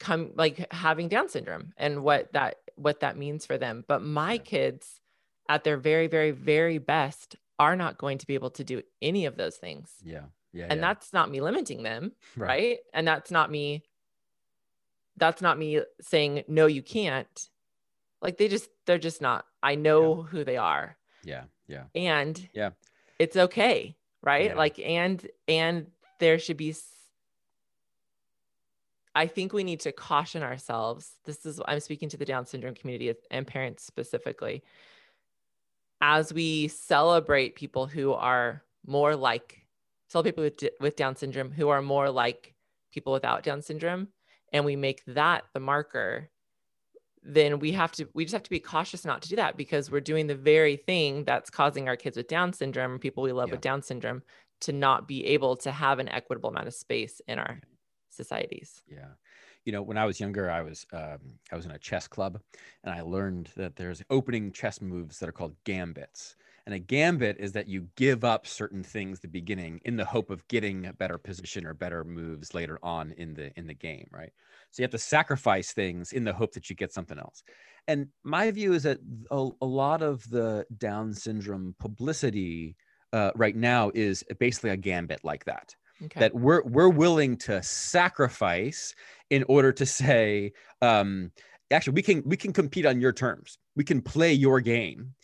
[0.00, 3.84] come like having down syndrome and what that what that means for them.
[3.86, 5.00] But my kids
[5.48, 9.26] at their very very very best are not going to be able to do any
[9.26, 9.90] of those things.
[10.02, 10.24] Yeah.
[10.52, 10.88] Yeah and yeah.
[10.88, 12.48] that's not me limiting them right.
[12.48, 12.78] right?
[12.92, 13.84] And that's not me
[15.16, 17.48] that's not me saying no you can't.
[18.20, 19.46] Like they just they're just not.
[19.62, 20.30] I know yeah.
[20.30, 20.96] who they are.
[21.22, 21.84] Yeah yeah.
[21.94, 22.70] And yeah.
[23.20, 24.46] it's okay right?
[24.46, 24.54] Yeah.
[24.54, 25.86] like and and
[26.18, 26.74] there should be
[29.14, 31.10] I think we need to caution ourselves.
[31.24, 34.62] This is, I'm speaking to the Down syndrome community and parents specifically.
[36.00, 39.66] As we celebrate people who are more like,
[40.08, 42.54] celebrate people with, with Down syndrome who are more like
[42.92, 44.08] people without Down syndrome,
[44.52, 46.30] and we make that the marker,
[47.22, 49.90] then we have to, we just have to be cautious not to do that because
[49.90, 53.48] we're doing the very thing that's causing our kids with Down syndrome, people we love
[53.48, 53.54] yeah.
[53.54, 54.22] with Down syndrome,
[54.62, 57.60] to not be able to have an equitable amount of space in our
[58.12, 58.82] societies.
[58.88, 59.12] Yeah.
[59.64, 62.40] You know, when I was younger, I was um, I was in a chess club,
[62.84, 66.36] and I learned that there's opening chess moves that are called gambits.
[66.64, 70.30] And a gambit is that you give up certain things the beginning in the hope
[70.30, 74.06] of getting a better position or better moves later on in the in the game,
[74.12, 74.32] right?
[74.70, 77.42] So you have to sacrifice things in the hope that you get something else.
[77.88, 78.98] And my view is that
[79.30, 82.76] a, a lot of the Down syndrome publicity
[83.12, 86.20] uh, right now is basically a gambit like that okay.
[86.20, 88.94] that we're we're willing to sacrifice
[89.30, 91.30] in order to say um,
[91.70, 95.14] actually we can we can compete on your terms we can play your game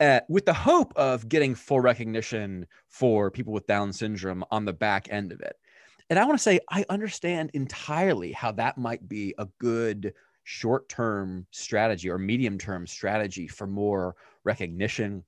[0.00, 4.72] uh, with the hope of getting full recognition for people with down syndrome on the
[4.72, 5.56] back end of it
[6.08, 10.12] and I want to say I understand entirely how that might be a good
[10.44, 15.22] short-term strategy or medium-term strategy for more recognition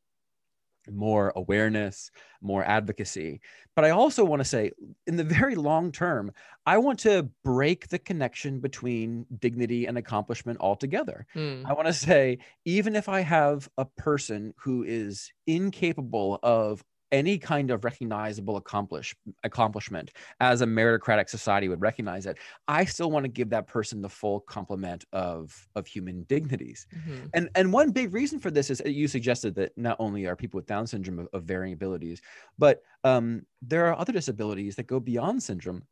[0.91, 3.41] more awareness, more advocacy.
[3.75, 4.73] But I also want to say,
[5.07, 6.33] in the very long term,
[6.67, 11.27] I want to break the connection between dignity and accomplishment altogether.
[11.35, 11.65] Mm.
[11.67, 17.39] I want to say, even if I have a person who is incapable of any
[17.39, 23.23] kind of recognizable accomplish accomplishment as a meritocratic society would recognize it i still want
[23.23, 27.27] to give that person the full complement of of human dignities mm-hmm.
[27.35, 30.59] and and one big reason for this is you suggested that not only are people
[30.59, 32.21] with down syndrome of, of varying abilities
[32.59, 35.83] but um, there are other disabilities that go beyond syndrome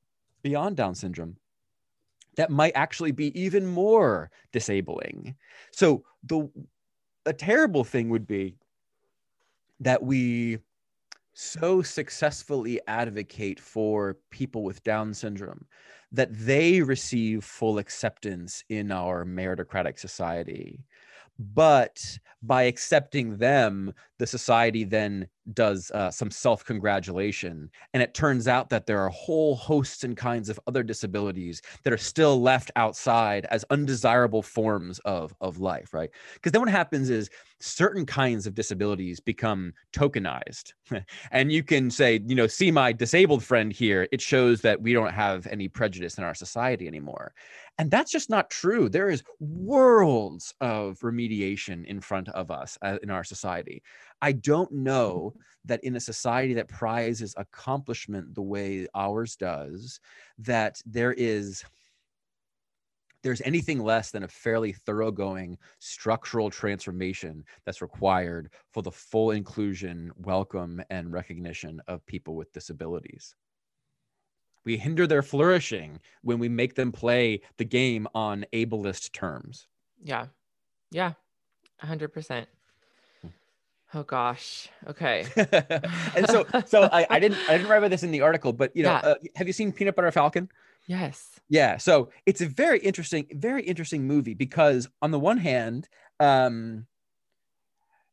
[0.43, 1.37] beyond down syndrome
[2.37, 5.37] that might actually be even more disabling
[5.71, 6.49] so the
[7.27, 8.57] a terrible thing would be
[9.81, 10.59] that we
[11.41, 15.67] so successfully advocate for people with Down syndrome
[16.13, 20.85] that they receive full acceptance in our meritocratic society.
[21.39, 27.71] But by accepting them, the society then does uh, some self congratulation.
[27.95, 31.95] And it turns out that there are whole hosts and kinds of other disabilities that
[31.95, 36.11] are still left outside as undesirable forms of, of life, right?
[36.35, 40.73] Because then what happens is certain kinds of disabilities become tokenized.
[41.31, 44.09] and you can say, you know, see my disabled friend here.
[44.13, 47.35] It shows that we don't have any prejudice in our society anymore.
[47.79, 48.89] And that's just not true.
[48.89, 53.83] There is worlds of remediation in front of us uh, in our society.
[54.23, 60.01] I don't know that in a society that prizes accomplishment the way ours does,
[60.39, 61.65] that there is
[63.23, 70.11] there's anything less than a fairly thoroughgoing structural transformation that's required for the full inclusion,
[70.17, 73.35] welcome, and recognition of people with disabilities.
[74.65, 79.67] We hinder their flourishing when we make them play the game on ableist terms.
[80.03, 80.27] Yeah.
[80.91, 81.13] Yeah.
[81.83, 82.47] 100%.
[83.93, 84.69] Oh gosh.
[84.87, 85.27] Okay.
[86.17, 88.75] and so, so I, I, didn't, I didn't write about this in the article, but
[88.77, 89.11] you know, yeah.
[89.11, 90.49] uh, have you seen Peanut Butter Falcon?
[90.87, 91.41] Yes.
[91.49, 91.77] Yeah.
[91.79, 95.89] So it's a very interesting, very interesting movie because on the one hand,
[96.21, 96.87] um,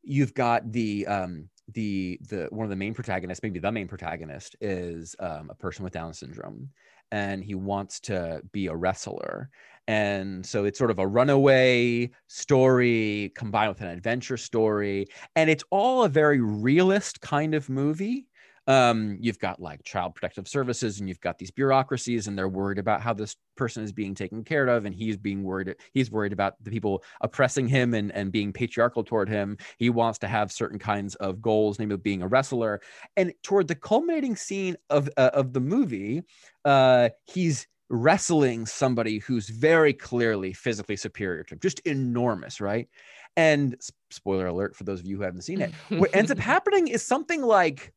[0.02, 4.56] you've got the um, the the one of the main protagonists, maybe the main protagonist,
[4.60, 6.70] is um, a person with Down syndrome,
[7.10, 9.50] and he wants to be a wrestler,
[9.86, 15.06] and so it's sort of a runaway story combined with an adventure story.
[15.36, 18.27] And it's all a very realist kind of movie.
[18.68, 22.78] Um, you've got like child protective services and you've got these bureaucracies and they're worried
[22.78, 26.34] about how this person is being taken care of and he's being worried he's worried
[26.34, 29.56] about the people oppressing him and, and being patriarchal toward him.
[29.78, 32.80] He wants to have certain kinds of goals namely being a wrestler.
[33.16, 36.22] And toward the culminating scene of uh, of the movie
[36.64, 42.88] uh, he's wrestling somebody who's very clearly physically superior to him, just enormous, right?
[43.36, 43.76] And
[44.10, 47.04] spoiler alert for those of you who haven't seen it, what ends up happening is
[47.04, 47.92] something like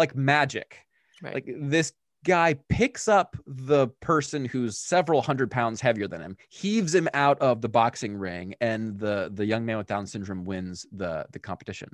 [0.00, 0.78] like magic.
[1.22, 1.34] Right.
[1.34, 1.92] Like this
[2.24, 7.38] guy picks up the person who's several hundred pounds heavier than him, heaves him out
[7.40, 11.38] of the boxing ring, and the the young man with Down syndrome wins the the
[11.38, 11.90] competition.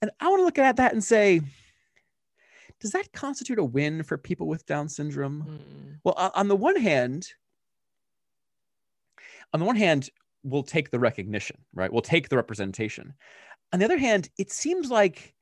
[0.00, 1.40] And I want to look at that and say,
[2.80, 5.44] does that constitute a win for people with Down syndrome?
[5.46, 5.98] Mm.
[6.02, 7.28] Well, on the one hand,
[9.52, 10.10] on the one hand,
[10.42, 11.92] we'll take the recognition, right?
[11.92, 13.14] We'll take the representation.
[13.72, 15.34] On the other hand, it seems like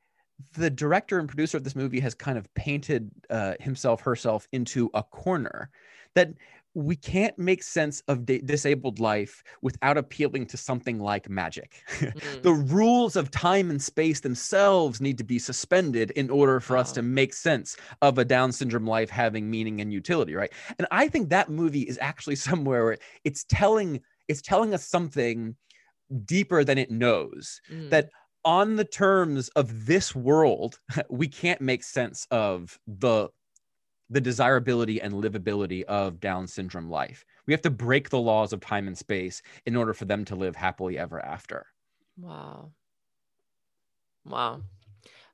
[0.53, 4.89] the director and producer of this movie has kind of painted uh, himself, herself into
[4.93, 5.69] a corner
[6.15, 6.33] that
[6.73, 11.83] we can't make sense of di- disabled life without appealing to something like magic.
[12.11, 12.41] Mm.
[12.41, 16.91] the rules of time and space themselves need to be suspended in order for us
[16.91, 20.51] to make sense of a Down syndrome life having meaning and utility, right?
[20.77, 25.55] And I think that movie is actually somewhere where it's telling it's telling us something
[26.25, 27.89] deeper than it knows mm.
[27.89, 28.09] that
[28.43, 33.29] on the terms of this world we can't make sense of the
[34.09, 37.23] the desirability and livability of Down syndrome life.
[37.47, 40.35] We have to break the laws of time and space in order for them to
[40.35, 41.65] live happily ever after.
[42.17, 42.71] Wow.
[44.25, 44.63] Wow.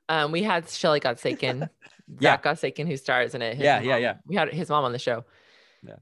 [0.09, 1.69] Um, we had Shelly Gottsagen,
[2.19, 2.37] yeah.
[2.55, 3.57] Zack who stars in it.
[3.57, 4.13] His yeah, mom, yeah, yeah.
[4.27, 5.25] We had his mom on the show.
[5.83, 5.95] Yeah.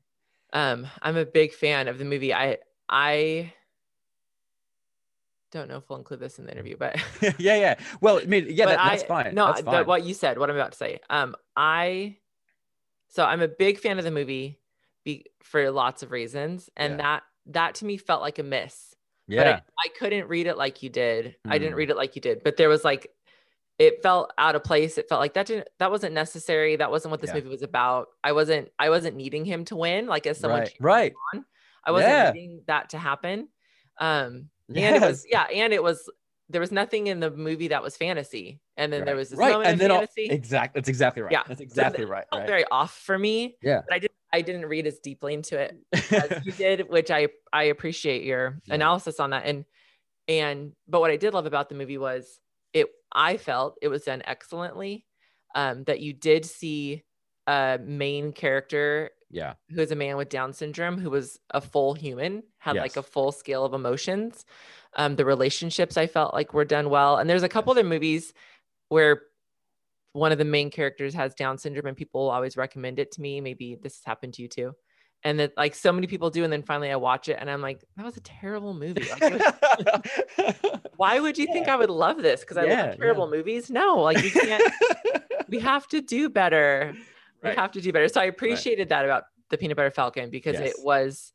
[0.52, 2.34] Um, I'm a big fan of the movie.
[2.34, 2.58] I
[2.90, 3.54] I
[5.56, 7.76] don't know if we'll include this in the interview, but yeah, yeah.
[8.02, 9.36] Well, I mean, yeah, that, that's I, fine.
[9.36, 9.80] No, that's fine.
[9.80, 11.00] The, what you said, what I'm about to say.
[11.10, 12.18] Um, I
[13.10, 14.60] so I'm a big fan of the movie
[15.06, 16.70] be, for lots of reasons.
[16.76, 16.98] And yeah.
[16.98, 18.94] that that to me felt like a miss.
[19.28, 19.62] Yeah.
[19.80, 21.36] I, I, couldn't read it like you did.
[21.48, 21.52] Mm.
[21.52, 21.80] I didn't hmm.
[21.80, 22.44] read it like you did.
[22.44, 23.10] But there was like
[23.80, 24.98] it felt out of place.
[24.98, 26.76] It felt like that didn't that wasn't necessary.
[26.76, 27.36] That wasn't what this Yeah.
[27.36, 28.10] movie was about.
[28.24, 30.08] I wasn't I wasn't needing him to win.
[30.08, 30.74] Like as someone right.
[30.80, 31.14] Right.
[31.34, 31.46] on,
[31.86, 32.32] I wasn't Yeah.
[32.32, 33.48] needing that to happen.
[33.98, 36.10] Um, and it was yeah, and it was
[36.50, 39.52] there was nothing in the movie that was fantasy, and then there was this right.
[39.52, 40.26] moment and of then all- fantasy.
[40.30, 40.80] exactly.
[40.80, 41.32] That's exactly right.
[41.32, 41.44] Yeah.
[41.48, 42.26] That's exactly it right.
[42.32, 42.48] right.
[42.48, 43.58] very off for me.
[43.64, 43.82] Yeah.
[43.88, 45.76] But I didn't I didn't read as deeply into it
[46.12, 48.76] as you did, which I I appreciate your Yeah.
[48.76, 49.46] analysis on that.
[49.46, 49.66] And
[50.28, 52.40] and but what I did love about the movie was
[52.74, 55.06] it I felt it was done excellently.
[55.56, 57.04] Um, that you did see
[57.48, 59.54] a main character yeah.
[59.70, 63.04] who is a man with Down syndrome who was a full human, had like a
[63.04, 64.46] full scale of emotions.
[64.96, 67.18] Um, the relationships I felt like were done well.
[67.18, 67.80] And there's a couple Yes.
[67.80, 68.34] other movies
[68.88, 69.24] where
[70.14, 73.42] one of the main characters has Down syndrome and people always recommend it to me.
[73.42, 74.74] Maybe this has happened to you too.
[75.26, 76.46] And that like so many people do.
[76.46, 79.10] And then finally I watch it and I'm like, that was a terrible movie.
[79.20, 79.44] Like,
[80.96, 82.40] why would you think I would love this?
[82.40, 83.70] Because I Yeah, love terrible movies.
[83.70, 84.64] No, like we can't,
[85.50, 86.96] we have to do better
[87.50, 88.08] we have to do better.
[88.08, 90.72] So I appreciated that about the peanut butter falcon because Yes.
[90.72, 91.34] it was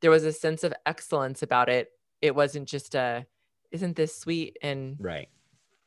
[0.00, 1.88] there was a sense of excellence about it.
[2.20, 3.26] It wasn't just a
[3.70, 5.28] isn't this sweet and right.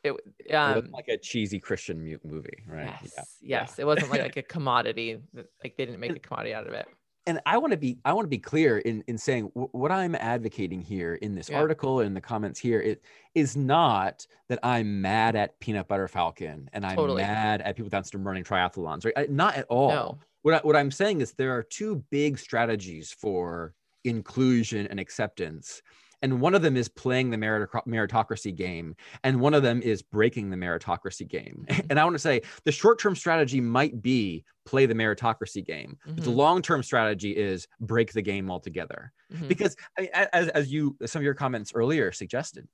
[0.04, 2.94] it it um wasn't like a cheesy Christian movie, right?
[3.02, 3.62] yes Yeah.
[3.62, 6.74] yes it wasn't like, like a commodity like they didn't make a commodity out of
[6.74, 6.88] it.
[7.28, 9.92] And I want to be I want to be clear in in saying w- what
[9.92, 11.60] I'm advocating here in this Yeah.
[11.60, 13.02] article and the comments here it
[13.34, 17.22] is not that I'm mad at Peanut Butter Falcon and I'm Totally.
[17.24, 19.14] mad at people that's running triathlons, right?
[19.18, 19.90] I- not at all.
[19.90, 20.18] No.
[20.44, 23.74] What I, what I'm saying is there are two big strategies for
[24.04, 25.82] inclusion and acceptance.
[26.22, 30.50] And one of them is playing the meritocracy game, and one of them is breaking
[30.50, 31.66] the meritocracy game.
[31.76, 31.86] Mhm.
[31.90, 35.98] And I want to say the short term strategy might be play the meritocracy game,
[36.06, 39.12] but the long term strategy is break the game altogether.
[39.32, 39.48] Mhm.
[39.48, 42.68] Because I mean, a- as, as you, some of your comments earlier suggested,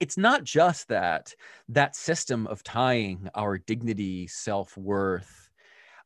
[0.00, 1.34] it's not just that
[1.68, 5.43] that system of tying our dignity, self worth,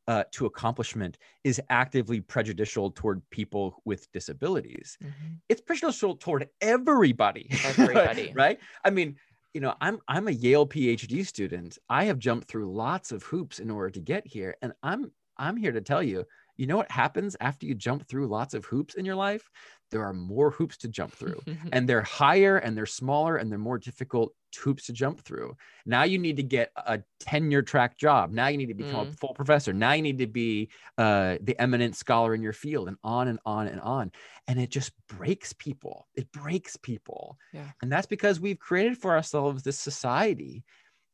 [0.09, 4.97] uh, to accomplishment is actively prejudicial toward people with disabilities.
[5.03, 5.37] Mhm.
[5.49, 7.47] It's prejudicial toward everybody.
[7.63, 8.33] Everybody.
[8.33, 8.59] right?
[8.83, 9.17] I mean,
[9.53, 11.77] you know, I'm I'm a Yale PhD student.
[11.89, 15.55] I have jumped through lots of hoops in order to get here, and I'm I'm
[15.55, 16.25] here to tell you,
[16.57, 19.47] you know what happens after you jump through lots of hoops in your life?
[19.91, 23.59] There are more hoops to jump through and they're higher and they're smaller and they're
[23.59, 25.55] more difficult hoops to jump through.
[25.85, 28.31] Now you need to get a tenure track job.
[28.31, 29.73] Now you need to become a full professor.
[29.73, 33.39] Now you need to be uh, the eminent scholar in your field, and on and
[33.45, 34.11] on and on.
[34.47, 36.07] And it just breaks people.
[36.15, 37.37] It breaks people.
[37.53, 37.69] Yeah.
[37.81, 40.63] And that's because we've created for ourselves this society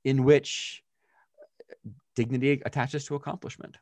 [0.04, 0.84] in which
[2.16, 3.78] dignity attaches to accomplishment.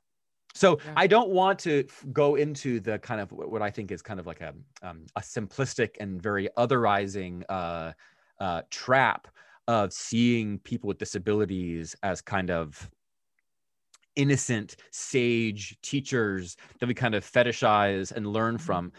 [0.53, 0.97] So Yeah.
[0.97, 4.27] I don't want to go into the kind of what I think is kind of
[4.27, 7.93] like a um, a simplistic and very otherizing uh,
[8.39, 9.27] uh, trap
[9.67, 12.91] of seeing people with disabilities as kind of
[14.15, 18.57] innocent sage teachers that we kind of fetishize and learn Mhm.
[18.57, 18.91] from.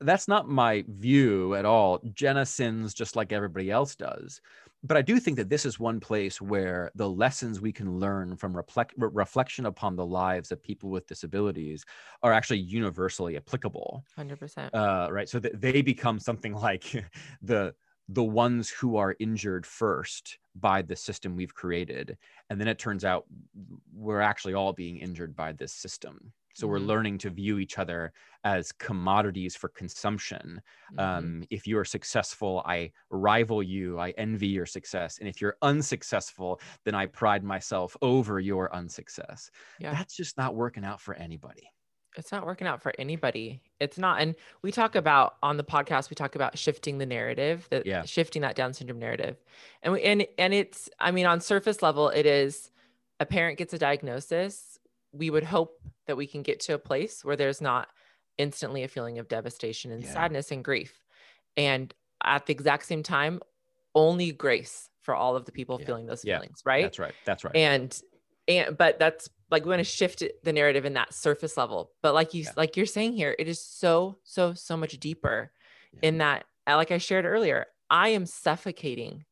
[0.00, 1.98] That's not my view at all.
[2.14, 4.40] Jenna sins just like everybody else does.
[4.84, 8.36] But I do think that this is one place where the lessons we can learn
[8.36, 11.84] from reflect, re- reflection upon the lives of people with disabilities
[12.22, 14.74] are actually universally applicable Hundred percent.
[14.74, 15.28] uh, right?
[15.28, 17.04] So that they become something like
[17.42, 17.74] the
[18.08, 22.18] the ones who are injured first by the system we've created,
[22.50, 23.26] and then it turns out
[23.94, 26.32] we're actually all being injured by this system.
[26.54, 26.86] So we're Mhm.
[26.86, 28.12] learning to view each other
[28.44, 30.60] as commodities for consumption.
[30.92, 30.98] Mm-hmm.
[31.00, 35.56] Um, if you are successful, I rival you, I envy your success, and if you're
[35.62, 39.50] unsuccessful, then I pride myself over your unsuccess.
[39.78, 39.92] Yeah.
[39.92, 41.68] That's just not working out for anybody.
[42.14, 43.62] it's not working out for anybody.
[43.80, 44.20] It's not.
[44.20, 48.02] And we talk about on the podcast, we talk about shifting the narrative, that Yeah.
[48.04, 49.38] shifting that Down syndrome narrative.
[49.82, 52.70] And we and and it's, I mean, on surface level, it is
[53.18, 54.71] a parent gets a diagnosis.
[55.12, 57.88] We would hope that we can get to a place where there's not
[58.38, 60.12] instantly a feeling of devastation and Yeah.
[60.12, 61.04] sadness and grief.
[61.56, 61.92] And
[62.24, 63.40] at the exact same time,
[63.94, 65.86] only grace for all of the people Yeah.
[65.86, 66.38] feeling those Yeah.
[66.38, 66.82] feelings, right?
[66.84, 67.14] That's right.
[67.24, 67.54] That's right.
[67.56, 68.00] and
[68.48, 72.12] and but that's like we want to shift the narrative in that surface level but
[72.12, 75.52] like you like you're saying here it is so so so much deeper
[76.02, 79.24] in that uh, like i shared earlier i am suffocating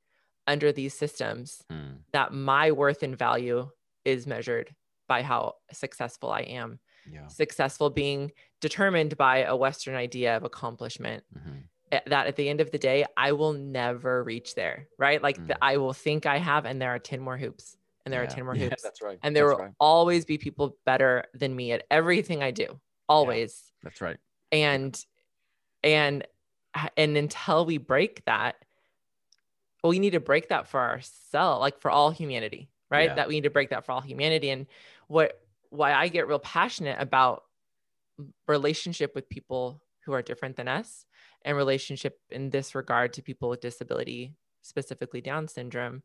[0.47, 3.69] under these systems Mm, that my worth and value
[4.05, 4.77] is measured
[5.11, 5.41] by how
[5.73, 6.79] successful i am
[7.11, 7.27] yeah.
[7.27, 8.31] successful being
[8.61, 11.65] determined by a western idea of accomplishment mhm.
[11.93, 15.39] eh, that at the end of the day i will never reach there right like
[15.39, 15.49] Mm.
[15.49, 18.31] the, i will think i have and there are 10 more hoops and there Yeah.
[18.33, 19.19] are 10 more Yeah, hoops that's right.
[19.23, 19.75] and there that's will right.
[19.81, 23.51] always be people better than me at everything I do, always.
[23.83, 24.19] That's right.
[24.53, 24.93] And
[25.83, 26.27] and
[26.97, 28.55] and until we break that,
[29.85, 33.11] we need to break that for ourselves, like for all humanity, right?
[33.11, 33.15] Yeah.
[33.15, 34.51] That we need to break that for all humanity.
[34.51, 34.67] And
[35.09, 37.45] what why I get real passionate about
[38.49, 41.05] relationship with people who are different than us
[41.45, 46.03] and relationship in this regard to people with disability, specifically Down syndrome,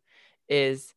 [0.48, 0.94] is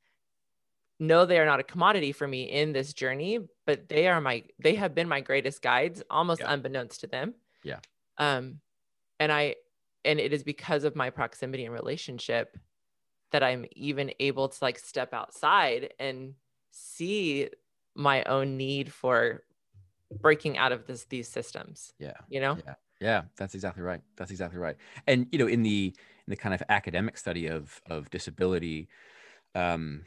[1.00, 4.44] no, they are not a commodity for me in this journey, but they are my
[4.58, 6.52] they have been my greatest guides, almost Yeah.
[6.52, 7.34] unbeknownst to them.
[7.62, 7.78] Yeah.
[8.18, 8.60] Um,
[9.20, 9.56] and I
[10.04, 12.56] and it is because of my proximity and relationship
[13.30, 16.34] that I'm even able to like step outside and
[16.70, 17.48] see
[17.94, 19.42] my own need for
[20.20, 21.92] breaking out of this these systems.
[21.98, 22.14] Yeah.
[22.28, 22.58] You know?
[22.64, 22.74] Yeah.
[23.00, 24.00] Yeah, that's exactly right.
[24.16, 24.76] That's exactly right.
[25.06, 25.94] And you know, in the
[26.26, 28.88] in the kind of academic study of of disability,
[29.54, 30.02] um,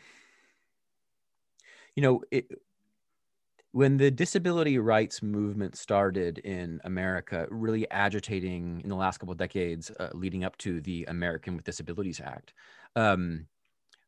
[1.95, 2.51] you know, it,
[3.71, 9.37] when the disability rights movement started in America, really agitating in the last couple of
[9.37, 12.53] decades, uh, leading up to the American with Disabilities Act,
[12.95, 13.47] um,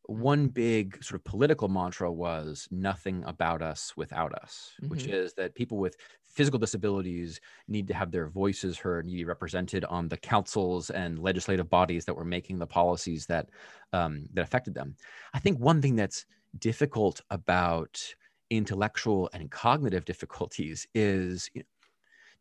[0.08, 5.14] one big sort of political mantra was "nothing about us without us," which Mhm.
[5.14, 7.40] is that people with physical disabilities
[7.70, 11.70] need to have their voices heard, need to be represented on the councils and legislative
[11.70, 13.50] bodies that were making the policies that
[13.94, 14.98] um, that affected them.
[15.34, 16.26] I think one thing that's
[16.60, 18.14] difficult about
[18.50, 21.66] intellectual and cognitive difficulties is you know,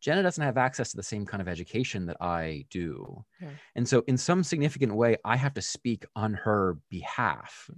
[0.03, 3.25] Jenna doesn't have access to the same kind of education that I do.
[3.41, 3.51] Yeah.
[3.77, 7.71] And so, in some significant way, I have to speak on her behalf.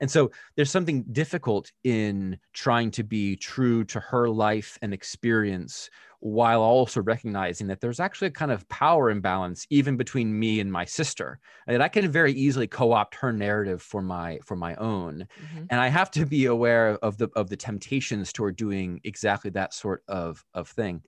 [0.00, 5.88] And so, there's something difficult in trying to be true to her life and experience
[6.20, 10.70] while also recognizing that there's actually a kind of power imbalance even between me and
[10.70, 15.26] my sister and i can very easily co-opt her narrative for my for my own
[15.36, 15.70] Mhm.
[15.70, 19.72] and i have to be aware of the of the temptations toward doing exactly that
[19.74, 21.02] sort of of thing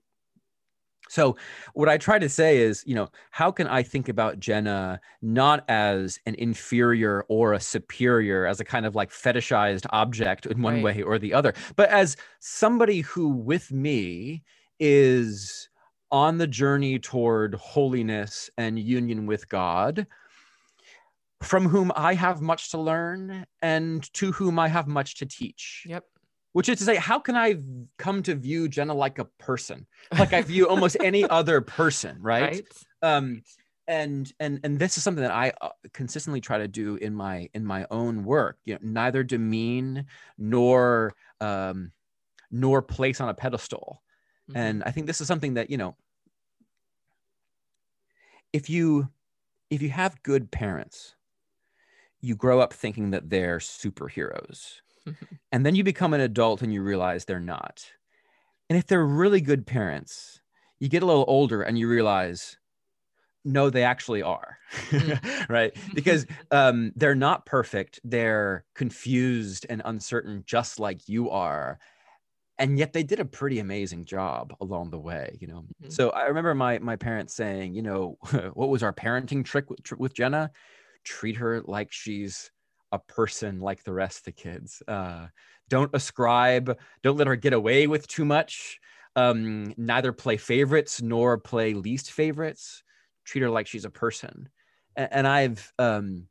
[1.09, 1.35] so
[1.73, 5.65] what i try to say is you know how can i think about jenna not
[5.69, 10.79] as an inferior or a superior as a kind of like fetishized object in one
[10.79, 10.81] Right.
[10.81, 14.43] way or the other but as somebody who with me
[14.79, 15.69] is
[16.11, 20.05] on the journey toward holiness and union with god
[21.43, 25.83] from whom I have much to learn and to whom I have much to teach.
[25.87, 26.05] Yep.
[26.53, 27.57] Which is to say, how can I
[27.97, 32.41] come to view Jenna like a person, like I view almost any other person, right?
[32.41, 32.67] Right.
[33.01, 33.41] Um,
[33.87, 37.49] and and and this is something that I uh, consistently try to do in my
[37.53, 38.59] in my own work.
[38.65, 40.05] You know, neither demean
[40.37, 41.91] nor um,
[42.51, 44.03] nor place on a pedestal.
[44.49, 44.55] Mhm.
[44.55, 45.95] And I think this is something that you know,
[48.53, 49.09] if you
[49.69, 51.15] if you have good parents,
[52.21, 54.79] you grow up thinking that they're superheroes.
[55.51, 57.91] and then you become an adult and you realize they're not.
[58.69, 60.41] And if they're really good parents,
[60.79, 62.57] you get a little older and you realize,
[63.45, 64.57] no, they actually are.
[65.49, 65.75] right?
[65.93, 67.99] Because um, they're not perfect.
[68.03, 71.79] They're confused and uncertain, just like you are.
[72.59, 75.65] And yet they did a pretty amazing job along the way, you know.
[75.81, 75.91] Mhm.
[75.91, 78.17] So I remember my my parents saying, you know,
[78.53, 80.51] what was our parenting trick with, tr- with Jenna?
[81.03, 82.51] Treat her like she's
[82.91, 84.83] a person like the rest of the kids.
[84.87, 85.27] Uh,
[85.67, 88.79] don't ascribe, don't let her get away with too much.
[89.15, 92.83] Um, neither play favorites nor play least favorites.
[93.25, 94.49] Treat her like she's a person.
[94.95, 96.29] And, and I've um,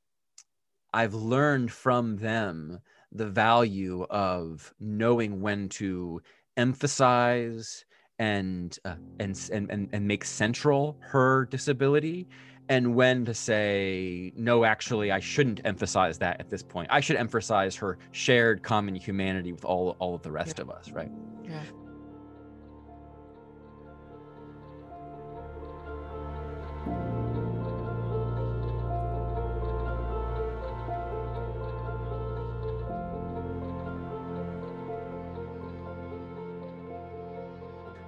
[0.92, 2.80] I've learned from them
[3.14, 6.20] the value of knowing when to
[6.56, 7.84] emphasize
[8.18, 12.28] and uh, and, and and make central her disability
[12.68, 17.16] and when to say no actually i shouldn't emphasize that at this point i should
[17.16, 20.62] emphasize her shared common humanity with all all of the rest Yeah.
[20.62, 21.10] of us right
[21.44, 21.62] Yeah.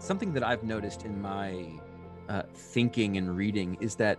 [0.04, 1.64] Something that i've noticed in my
[2.28, 4.18] uh, thinking and reading is that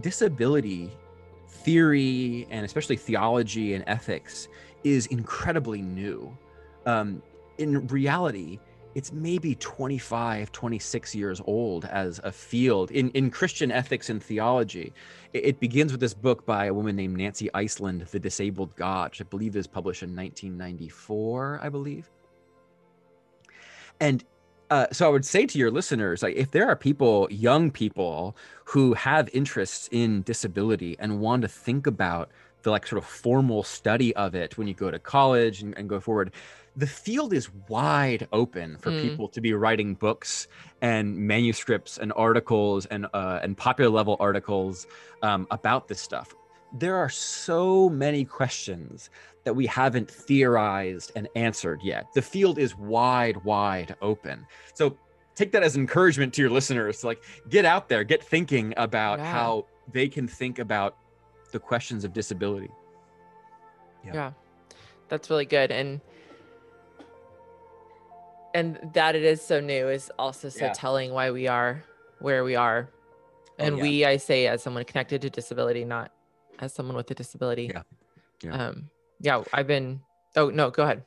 [0.00, 0.90] disability
[1.48, 4.48] theory and especially theology and ethics
[4.82, 6.36] is incredibly new.
[6.84, 7.22] Um,
[7.58, 8.58] in reality
[8.96, 12.90] it's maybe 25 26 years old as a field.
[12.90, 14.92] In, in christian ethics and theology
[15.32, 19.12] it, it begins with this book by a woman named nancy Eiesland the disabled god
[19.12, 22.10] which i believe is published in 1994 i believe.
[24.00, 24.24] And
[24.72, 27.14] uh, so I would say to your listeners, like if there are people,
[27.48, 28.16] young people,
[28.72, 32.26] who have interests in disability and want to think about
[32.64, 35.84] the like sort of formal study of it when you go to college and, and
[35.94, 36.28] go forward,
[36.84, 39.00] the field is wide open for Mm.
[39.04, 40.30] people to be writing books
[40.80, 44.86] and manuscripts and articles and uh, and popular level articles
[45.28, 46.28] um, about this stuff.
[46.84, 47.60] there are so
[48.04, 49.10] many questions
[49.44, 52.06] that we haven't theorized and answered yet.
[52.14, 54.46] The field is wide, wide open.
[54.74, 54.96] So
[55.34, 59.18] take that as encouragement to your listeners to like get out there, get thinking about
[59.18, 59.32] Yeah.
[59.32, 60.96] how they can think about
[61.50, 62.70] the questions of disability.
[64.04, 64.14] Yeah.
[64.14, 64.32] Yeah.
[65.08, 65.70] That's really good.
[65.72, 66.00] And
[68.54, 70.72] and that it is so new is also so Yeah.
[70.72, 71.84] telling why we are
[72.18, 72.88] where we are.
[73.58, 73.82] Oh, And yeah.
[73.82, 76.12] we I say as someone connected to disability, not
[76.60, 77.70] as someone with a disability.
[77.74, 77.82] Yeah.
[78.42, 78.66] Yeah.
[78.68, 78.90] Um
[79.22, 80.00] yeah, I've been
[80.36, 81.04] oh no, go ahead.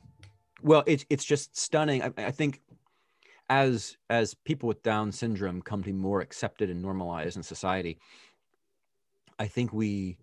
[0.62, 2.02] Well, it's it's just stunning.
[2.02, 2.60] I, I think
[3.48, 7.98] as as people with Down syndrome come to be more accepted and normalized in society,
[9.38, 10.16] I think we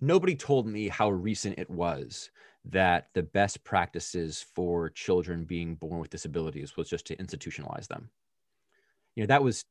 [0.00, 2.30] nobody told me how recent it was
[2.64, 8.10] that the best practices for children being born with disabilities was just to institutionalize them.
[9.14, 9.64] You know, that was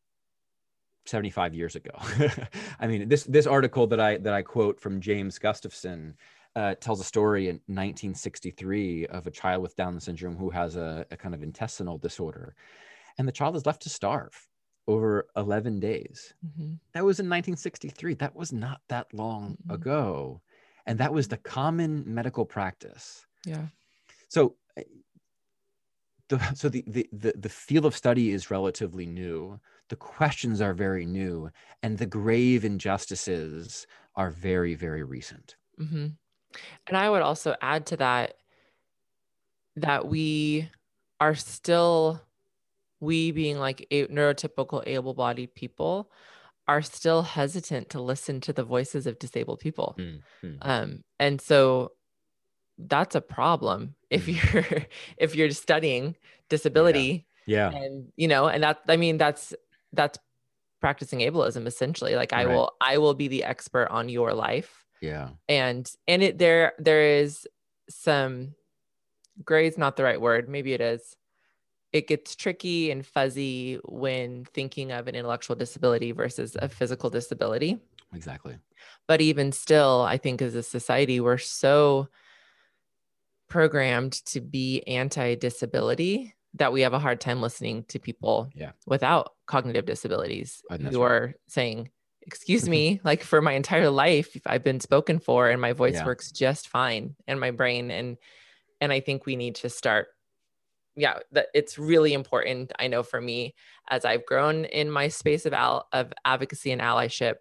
[1.06, 1.92] 75 years ago.
[2.80, 6.16] I mean, this this article that I that I quote from James Gustafson
[6.58, 11.06] uh, tells a story in 1963 of a child with Down syndrome who has a,
[11.12, 12.56] a kind of intestinal disorder,
[13.18, 14.50] and the child is left to starve
[14.88, 16.36] over 11 days.
[16.44, 16.80] Mhm.
[16.94, 18.16] That was in 1963.
[18.16, 19.70] That was not that long Mm-mm.
[19.70, 20.42] ago,
[20.86, 23.28] and that was the common medical practice.
[23.46, 23.68] Yeah.
[24.30, 24.84] So, uh,
[26.30, 29.60] the so the, the the the field of study is relatively new.
[29.90, 31.50] The questions are very new,
[31.82, 35.56] and the grave injustices are very very recent.
[35.78, 36.08] hmm
[36.88, 38.36] And I would also add to that
[39.76, 40.70] that we
[41.20, 42.22] are still,
[43.00, 46.12] we being like a, neurotypical able bodied people,
[46.68, 49.96] are still hesitant to listen to the voices of disabled people.
[50.00, 50.58] Mm, mm.
[50.62, 51.94] Um, and so
[52.78, 54.54] that's a problem if Mm.
[54.54, 54.86] you're
[55.18, 56.16] if you're studying
[56.50, 59.54] disability Yeah, and you know and that i mean that's
[59.94, 60.18] that's
[60.82, 62.56] practicing ableism essentially like i Right.
[62.56, 67.20] will i will be the expert on your life yeah, and and it there there
[67.20, 67.48] is
[67.90, 68.54] some
[69.44, 71.16] gray is not the right word maybe it is
[71.94, 77.80] it gets tricky and fuzzy when thinking of an intellectual disability versus a physical disability
[78.14, 78.58] exactly.
[79.08, 82.08] but even still i think as a society we're so
[83.48, 88.72] programmed to be anti-disability that we have a hard time listening to people Yeah.
[88.86, 91.12] without cognitive disabilities I think that's who right.
[91.12, 91.90] are saying
[92.28, 96.06] excuse me like for my entire life i've been spoken for and my voice Yeah.
[96.06, 98.18] works just fine and my brain and
[98.82, 100.10] and i think we need to start
[100.96, 103.56] yeah that it's really important i know for me
[103.90, 107.36] as i've grown in my space of al- of advocacy and allyship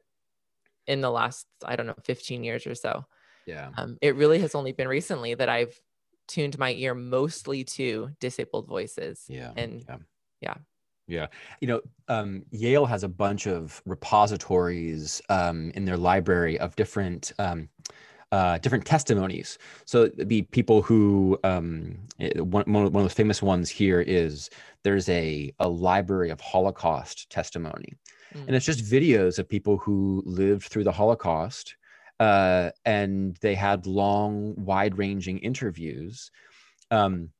[0.86, 3.04] in the last i don't know 15 years or so
[3.46, 5.78] Yeah, um, it really has only been recently that i've
[6.28, 9.96] tuned my ear mostly to disabled voices yeah, and yeah,
[10.40, 10.54] yeah.
[11.06, 11.26] Yeah.
[11.60, 17.32] You know, um, Yale has a bunch of repositories um, in their library of different.
[17.38, 17.68] Um,
[18.32, 19.56] uh, different testimonies.
[19.84, 24.50] So be people who um, eh, one, one of the famous ones here is
[24.82, 27.96] there's a a library of Holocaust testimony,
[28.34, 28.46] Mm.
[28.48, 31.76] and it's just videos of people who lived through the Holocaust,
[32.18, 36.30] uh, and they had long, wide-ranging interviews.
[36.90, 37.30] Um,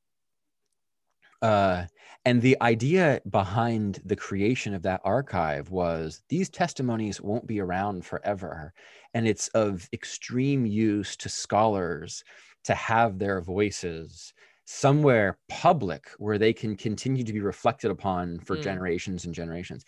[1.41, 1.85] uh,
[2.27, 8.05] and the idea behind the creation of that archive was these testimonies won't be around
[8.05, 8.73] forever.
[9.13, 12.25] And it's of extreme use to scholars
[12.65, 14.33] to have their voices
[14.65, 18.61] somewhere public where they can continue to be reflected upon for Mm.
[18.61, 19.85] generations and generations.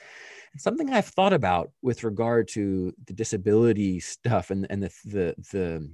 [0.54, 5.36] And something I've thought about with regard to the disability stuff and, and the, the,
[5.52, 5.92] the,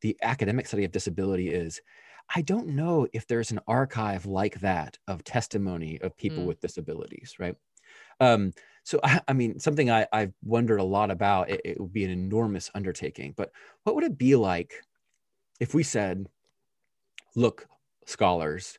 [0.00, 1.80] the academic study of disability is
[2.34, 6.46] I don't know if there's an archive like that of testimony of people Mm.
[6.46, 7.56] with disabilities, right?
[8.20, 8.52] Um,
[8.84, 12.04] so, I, I mean, something I, I've wondered a lot about, it, it would be
[12.04, 13.52] an enormous undertaking, but
[13.84, 14.82] what would it be like
[15.60, 16.28] if we said,
[17.34, 17.66] look,
[18.06, 18.78] scholars,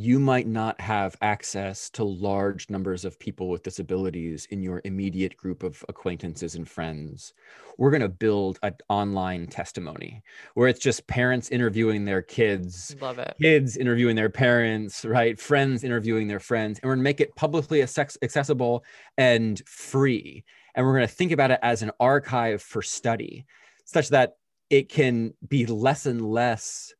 [0.00, 5.36] you might not have access to large numbers of people with disabilities in your immediate
[5.36, 7.34] group of acquaintances and friends.
[7.78, 10.22] We're going to build an online testimony
[10.54, 15.36] where it's just parents interviewing their kids, love it kids interviewing their parents, right?
[15.36, 18.84] Friends interviewing their friends, and we're going to make it publicly accessible
[19.16, 20.44] and free.
[20.76, 23.46] And we're going to think about it as an archive for study,
[23.84, 24.36] such that
[24.70, 26.94] it can be less and less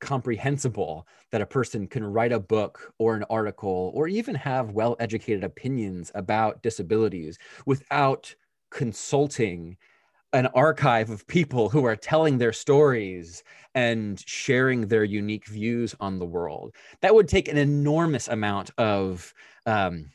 [0.00, 4.96] comprehensible that a person can write a book or an article or even have well
[5.00, 8.34] educated opinions about disabilities without
[8.70, 9.76] consulting
[10.32, 16.18] an archive of people who are telling their stories and sharing their unique views on
[16.18, 16.74] the world.
[17.02, 19.32] That would take an enormous amount of
[19.64, 20.10] um,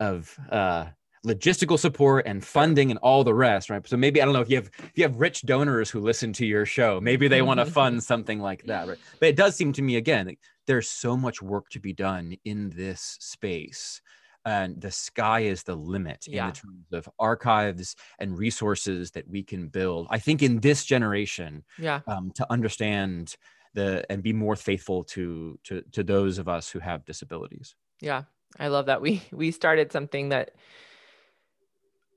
[0.00, 0.86] of uh,
[1.26, 3.86] logistical support and funding and all the rest, right?
[3.86, 6.32] So maybe I don't know if you have if you have rich donors who listen
[6.34, 8.98] to your show, maybe they want to fund something like that, right?
[9.20, 12.70] But it does seem to me again, there's so much work to be done in
[12.70, 14.00] this space.
[14.44, 16.48] And the sky is the limit Yeah.
[16.48, 20.08] in terms of archives and resources that we can build.
[20.10, 22.00] I think in this generation, Yeah.
[22.08, 23.36] um, to understand
[23.74, 27.76] the and be more faithful to to to those of us who have disabilities.
[28.00, 28.24] Yeah,
[28.58, 29.00] I love that.
[29.00, 30.56] We we started something that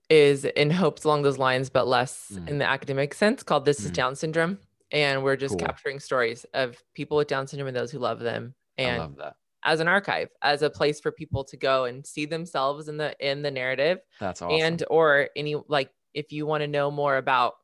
[0.09, 2.47] is in hopes along those lines, but less Mm.
[2.49, 3.95] in the academic sense, called "This Is Mm.
[3.95, 4.59] Down Syndrome,"
[4.91, 5.65] and we're just Cool.
[5.67, 9.33] capturing stories of people with Down syndrome and those who love them, and love
[9.63, 13.15] as an archive, as a place for people to go and see themselves in the
[13.25, 14.55] in the narrative, That's awesome.
[14.63, 17.55] and or any like if you want to know more about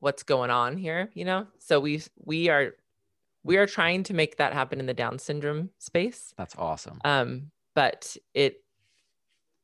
[0.00, 1.46] what's going on here, you know.
[1.58, 2.72] So we we are
[3.44, 7.00] we are trying to make that happen in the Down syndrome space That's awesome.
[7.04, 8.64] um but it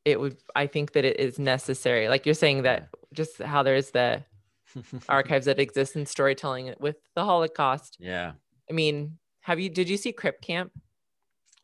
[0.07, 3.91] it would i think that it is necessary like you're saying that just how there's
[3.91, 4.23] the
[5.09, 8.33] archives that exist in storytelling with the holocaust yeah.
[8.71, 10.71] i mean have you did you see crip camp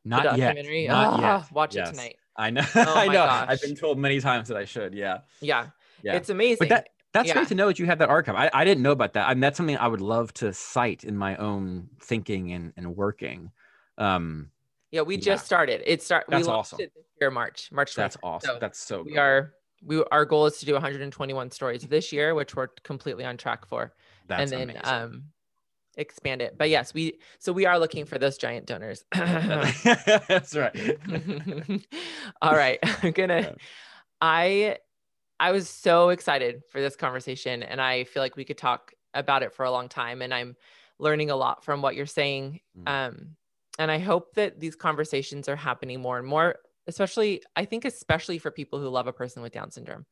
[0.04, 0.56] the Not yet.
[0.88, 1.52] Not Ah, yet.
[1.52, 1.88] watch Yes.
[1.88, 2.62] it tonight I know.
[2.74, 3.12] Oh I know.
[3.12, 3.46] gosh.
[3.50, 4.94] I've been told many times that I should.
[4.94, 5.18] Yeah.
[5.42, 5.66] yeah,
[6.02, 6.14] Yeah.
[6.14, 7.34] it's amazing but that that's Yeah.
[7.34, 8.34] great to know that you have that archive.
[8.34, 9.28] I, I didn't know about that.
[9.28, 12.96] I mean, that's something I would love to cite in my own thinking and, and
[12.96, 13.52] working.
[13.98, 14.50] Um,
[14.92, 15.20] yeah we yeah.
[15.20, 16.84] just started it start we That's launched awesome.
[16.84, 18.46] it this year march march that's awesome.
[18.54, 19.18] So that's so we good.
[19.18, 23.36] are we our goal is to do 121 stories this year which we're completely on
[23.36, 23.92] track for
[24.28, 24.82] That's and then amazing.
[24.84, 25.24] um
[25.96, 30.98] expand it but yes we so we are looking for those giant donors that's right.
[32.42, 33.52] all right i'm gonna Yeah.
[34.20, 34.78] i
[35.40, 39.42] i was so excited for this conversation and i feel like we could talk about
[39.42, 40.56] it for a long time and i'm
[40.98, 42.88] learning a lot from what you're saying Mm.
[43.08, 43.36] um
[43.78, 46.56] and i hope that these conversations are happening more and more
[46.86, 50.04] especially i think especially for people who love a person with down syndrome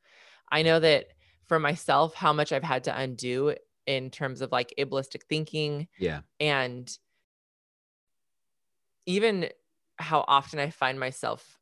[0.51, 1.07] i know that
[1.47, 3.55] for myself how much i've had to undo
[3.87, 6.21] in terms of like ableistic thinking yeah.
[6.39, 6.99] and
[9.07, 9.49] even
[9.99, 11.59] how often I find myself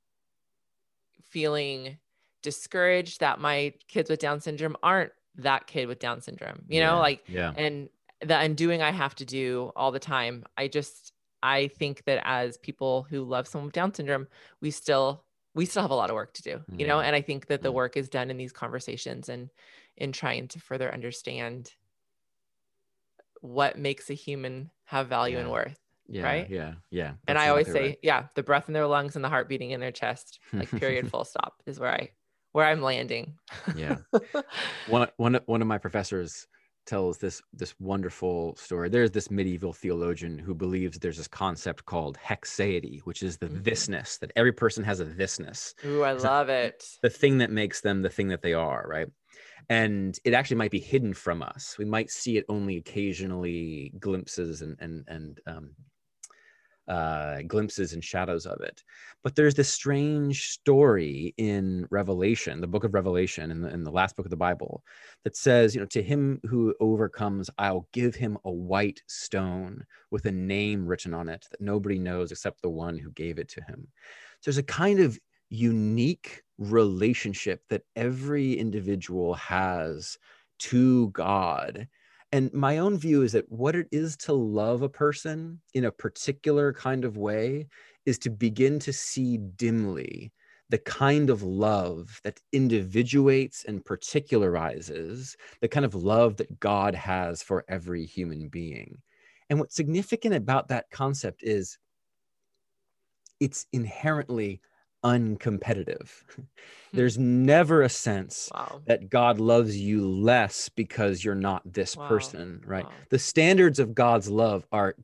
[1.22, 1.99] feeling
[2.42, 6.94] discouraged that my kids with Down syndrome aren't that kid with Down syndrome, you know,
[6.94, 7.01] Yeah.
[7.01, 7.53] like, Yeah.
[7.57, 7.88] and
[8.20, 10.44] the undoing I have to do all the time.
[10.57, 11.12] I just,
[11.43, 14.26] I think that as people who love someone with Down syndrome,
[14.61, 15.24] we still,
[15.55, 17.62] we still have a lot of work to do, you know, and I think that
[17.62, 19.51] the work is done in these conversations and
[19.97, 21.72] in trying to further understand
[23.41, 25.78] what makes a human have value and worth.
[26.11, 26.22] Yeah.
[26.22, 26.49] right?
[26.49, 26.74] Yeah.
[26.91, 27.12] Yeah.
[27.26, 27.99] And I always say, right.
[28.03, 31.11] yeah, the breath in their lungs and the heart beating in their chest, like period,
[31.11, 32.11] full stop, is where I
[32.53, 33.34] where I'm landing.
[33.76, 33.99] Yeah.
[34.89, 36.47] one one one of my professors
[36.89, 38.89] tells this this wonderful story.
[38.89, 43.62] There's this medieval theologian who believes there's this concept called haecceity, which is the Mhm.
[43.62, 46.78] thisness that every person has a thisness, Ooh, I that- love it.
[47.03, 49.09] the thing that makes them the thing that they are, right?
[49.68, 51.76] And it actually might be hidden from us.
[51.76, 55.66] We might see it only occasionally, glimpses and and and um,
[56.89, 58.82] uh, glimpses and shadows of it.
[59.22, 63.91] But there's this strange story in Revelation, the book of Revelation, in the, in the
[63.91, 64.82] last book of the Bible,
[65.24, 70.24] that says, you know, to him who overcomes, I'll give him a white stone with
[70.24, 73.62] a name written on it that nobody knows except the one who gave it to
[73.62, 73.86] him.
[74.41, 75.18] So there's a kind of
[75.51, 80.18] unique relationship that every individual has
[80.59, 81.89] to God.
[82.31, 85.93] And my own view is that what it is to love a person in a
[85.93, 87.68] particular kind of way
[88.05, 90.33] is to begin to see dimly
[90.70, 97.43] the kind of love that individuates and particularizes the kind of love that God has
[97.43, 98.99] for every human being.
[99.49, 101.79] And what's significant about that concept is
[103.41, 104.61] it's inherently
[105.05, 106.11] uncompetitive.
[106.92, 108.80] There's never a sense Wow.
[108.86, 112.09] that God loves you less because you're not this Wow.
[112.09, 112.84] person, right?
[112.84, 112.94] Wow.
[113.11, 114.96] The standards of God's love are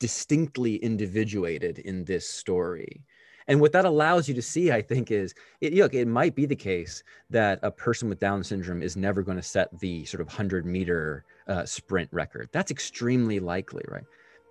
[0.00, 3.02] distinctly individuated in this story.
[3.46, 6.46] And what that allows you to see, I think, is it, look, it might be
[6.46, 10.20] the case that a person with Down syndrome is never going to set the sort
[10.22, 12.48] of 100 meter uh, sprint record.
[12.52, 14.04] That's extremely likely, right?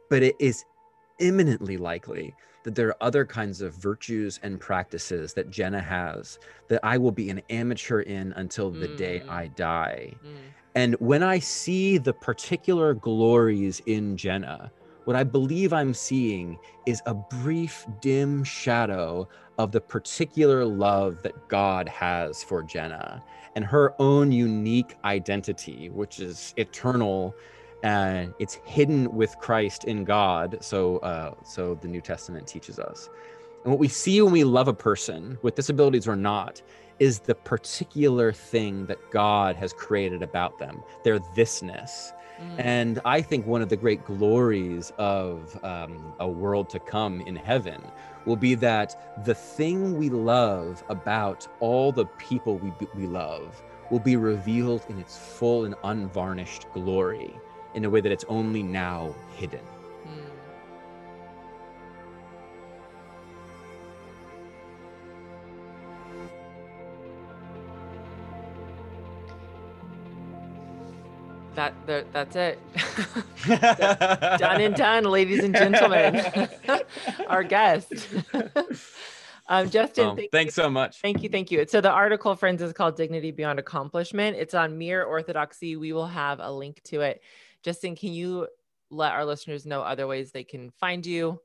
[0.10, 0.64] But it is
[1.20, 2.34] imminently likely
[2.64, 6.39] that there are other kinds of virtues and practices that Jenna has
[6.70, 9.30] that I will be an amateur in until the day Mm.
[9.30, 10.14] I die.
[10.26, 10.38] Mm.
[10.76, 14.72] And when I see the particular glories in Jenna,
[15.05, 16.57] what I believe I'm seeing
[16.88, 23.22] is a brief, dim shadow of the particular love that God has for Jenna
[23.55, 27.36] and her own unique identity, which is eternal
[27.84, 30.58] and it's hidden with Christ in God.
[30.62, 33.10] So, uh, so the New Testament teaches us.
[33.64, 36.62] And what we see when we love a person with disabilities or not
[37.00, 42.14] is the particular thing that God has created about them, their thisness.
[42.40, 42.56] Mm.
[42.58, 47.36] And I think one of the great glories of um, a world to come in
[47.36, 47.82] heaven
[48.26, 53.62] will be that the thing we love about all the people we, we love
[53.92, 57.34] will be revealed in its full and unvarnished glory
[57.74, 59.62] in a way that it's only now hidden.
[71.56, 72.60] that, that that's it.
[74.40, 76.26] done and done, ladies and gentlemen.
[77.28, 77.94] Our guest.
[79.48, 80.64] um, Justin, um, thank thanks you.
[80.64, 81.00] so much.
[81.02, 81.66] Thank you, thank you.
[81.68, 85.76] So the article, friends, is called "Dignity Beyond Accomplishment." It's on Mere Orthodoxy.
[85.76, 87.22] We will have a link to it.
[87.64, 88.47] Justin, can you
[88.89, 91.39] let our listeners know other ways they can find you?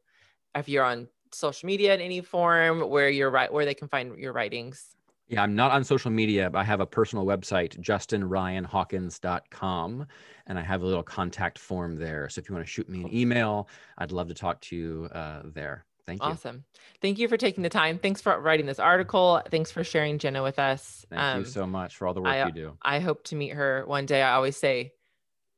[0.54, 4.16] If you're on social media in any form, where you're right, where they can find
[4.18, 4.96] your writings.
[5.28, 10.06] Yeah, I'm not on social media, but I have a personal website, justinryanhawkins.com,
[10.46, 12.30] and I have a little contact form there.
[12.30, 15.10] So if you want to shoot me an email, I'd love to talk to you
[15.12, 15.84] uh, there.
[16.06, 16.30] Thank you.
[16.30, 16.64] Awesome.
[17.02, 17.98] Thank you for taking the time.
[17.98, 19.42] Thanks for writing this article.
[19.50, 21.04] Thanks for sharing Jenna with us.
[21.10, 22.78] Thank um, you so much for all the work I, you do.
[22.80, 24.22] I hope to meet her one day.
[24.22, 24.94] I always say,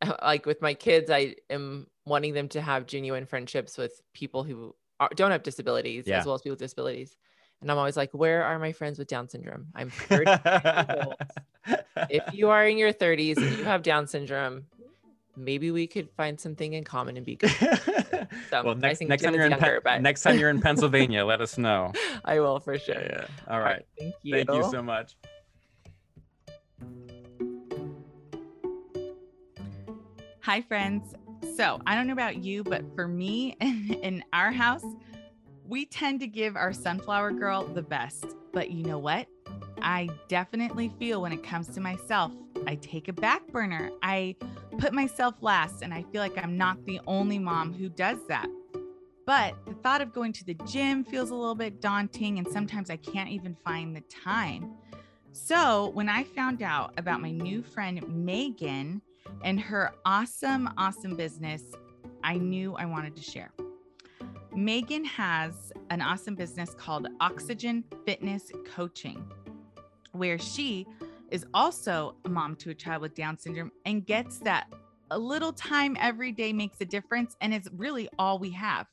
[0.23, 4.75] like with my kids, I am wanting them to have genuine friendships with people who
[4.99, 6.19] are, don't have disabilities yeah.
[6.19, 7.17] as well as people with disabilities.
[7.61, 9.67] And I'm always like, where are my friends with Down syndrome?
[9.75, 10.31] I'm 30.
[12.09, 14.65] If you are in your 30s and you have Down syndrome,
[15.37, 17.53] maybe we could find something in common and be good.
[18.49, 21.41] So well, next, next time you're in younger, Pe- next time you're in Pennsylvania, let
[21.41, 21.93] us know.
[22.25, 22.95] I will for sure.
[22.95, 23.27] Yeah, yeah.
[23.49, 23.65] All, right.
[23.67, 23.87] All right.
[23.99, 24.35] Thank you.
[24.35, 25.17] Thank you so much.
[30.43, 31.15] Hi, friends.
[31.55, 34.85] So I don't know about you, but for me in our house,
[35.67, 38.25] we tend to give our sunflower girl the best.
[38.51, 39.27] But you know what?
[39.83, 42.33] I definitely feel when it comes to myself,
[42.67, 43.91] I take a back burner.
[44.03, 44.35] I
[44.79, 48.49] put myself last, and I feel like I'm not the only mom who does that.
[49.27, 52.89] But the thought of going to the gym feels a little bit daunting, and sometimes
[52.89, 54.73] I can't even find the time.
[55.33, 59.03] So, when I found out about my new friend Megan
[59.43, 61.63] and her awesome, awesome business,
[62.23, 63.53] I knew I wanted to share.
[64.55, 69.31] Megan has an awesome business called Oxygen Fitness Coaching,
[70.13, 70.87] where she
[71.31, 74.67] is also a mom to a child with Down syndrome and gets that
[75.11, 77.37] a little time every day makes a difference.
[77.41, 78.87] And it's really all we have.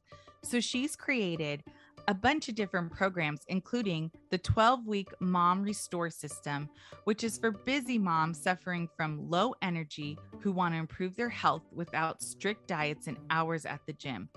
[0.43, 1.63] So she's created
[2.07, 6.69] a bunch of different programs, including the 12 week Mom Restore System,
[7.03, 11.63] which is for busy moms suffering from low energy who want to improve their health
[11.73, 14.29] without strict diets and hours at the gym.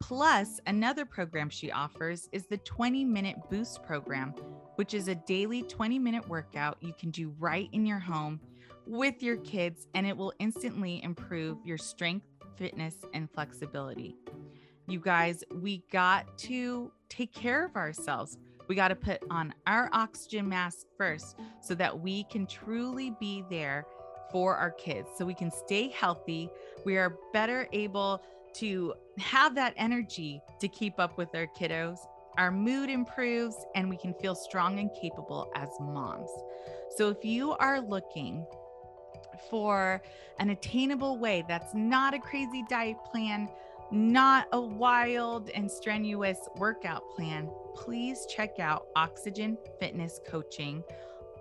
[0.00, 4.30] Plus, another program she offers is the 20 minute boost program,
[4.76, 8.40] which is a daily 20 minute workout you can do right in your home
[8.86, 14.16] with your kids, and it will instantly improve your strength, fitness, and flexibility.
[14.90, 18.38] You guys, we got to take care of ourselves.
[18.66, 23.44] We got to put on our oxygen mask first so that we can truly be
[23.48, 23.86] there
[24.32, 26.50] for our kids, so we can stay healthy.
[26.84, 28.20] We are better able
[28.54, 31.98] to have that energy to keep up with our kiddos.
[32.36, 36.30] Our mood improves and we can feel strong and capable as moms.
[36.96, 38.44] So, if you are looking
[39.48, 40.02] for
[40.40, 43.48] an attainable way that's not a crazy diet plan,
[43.92, 50.82] not a wild and strenuous workout plan, please check out Oxygen Fitness Coaching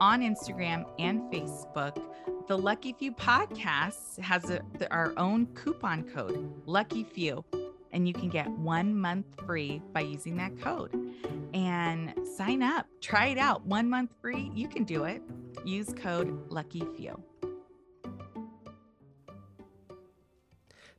[0.02, 2.02] on Instagram and Facebook.
[2.48, 7.44] The Lucky Few podcast has a, our own coupon code, Lucky Few,
[7.92, 10.96] and you can get one month free by using that code.
[11.54, 13.66] And sign up, try it out.
[13.66, 15.22] One month free, you can do it.
[15.66, 17.22] Use code Lucky Few.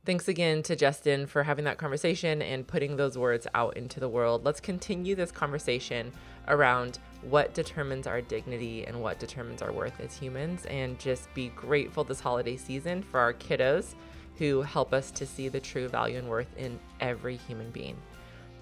[0.03, 4.09] Thanks again to Justin for having that conversation and putting those words out into the
[4.09, 4.43] world.
[4.43, 6.11] Let's continue this conversation
[6.47, 11.49] around what determines our dignity and what determines our worth as humans, and just be
[11.49, 13.93] grateful this holiday season for our kiddos
[14.37, 17.95] who help us to see the true value and worth in every human being.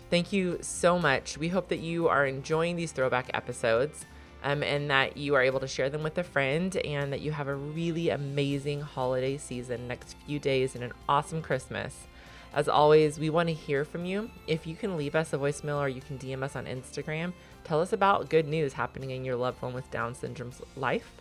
[0.09, 1.37] Thank you so much.
[1.37, 4.05] We hope that you are enjoying these throwback episodes
[4.43, 7.31] um, and that you are able to share them with a friend and that you
[7.31, 12.07] have a really amazing holiday season next few days and an awesome Christmas.
[12.53, 14.31] As always, we want to hear from you.
[14.47, 17.33] If you can leave us a voicemail or you can DM us on Instagram,
[17.63, 21.11] tell us about good news happening in your loved one with Down syndrome's life.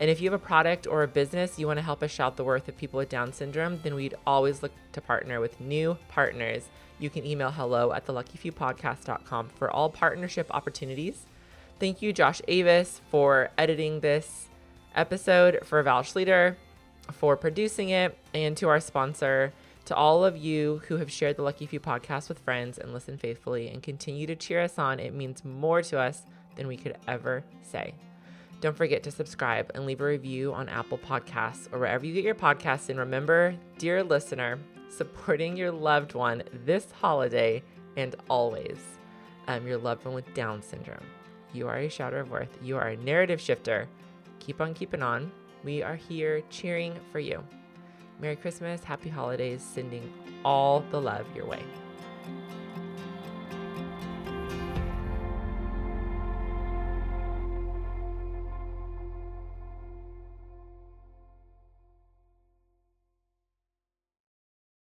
[0.00, 2.36] And if you have a product or a business you want to help us shout
[2.36, 5.96] the worth of people with Down syndrome, then we'd always look to partner with new
[6.08, 6.68] partners.
[6.98, 11.26] You can email hello at the luckyfewpodcast.com for all partnership opportunities.
[11.80, 14.48] Thank you, Josh Avis, for editing this
[14.94, 16.54] episode, for Val Schleter,
[17.10, 19.52] for producing it, and to our sponsor,
[19.86, 23.20] to all of you who have shared the Lucky Few podcast with friends and listened
[23.20, 25.00] faithfully and continue to cheer us on.
[25.00, 26.22] It means more to us
[26.56, 27.94] than we could ever say.
[28.60, 32.24] Don't forget to subscribe and leave a review on Apple Podcasts or wherever you get
[32.24, 32.88] your podcasts.
[32.88, 34.58] And remember, dear listener,
[34.88, 37.62] supporting your loved one this holiday
[37.96, 38.78] and always,
[39.48, 41.04] um, your loved one with Down syndrome.
[41.54, 42.58] You are a shouter of worth.
[42.60, 43.88] You are a narrative shifter.
[44.40, 45.30] Keep on keeping on.
[45.62, 47.44] We are here cheering for you.
[48.20, 50.12] Merry Christmas, Happy Holidays, sending
[50.44, 51.62] all the love your way.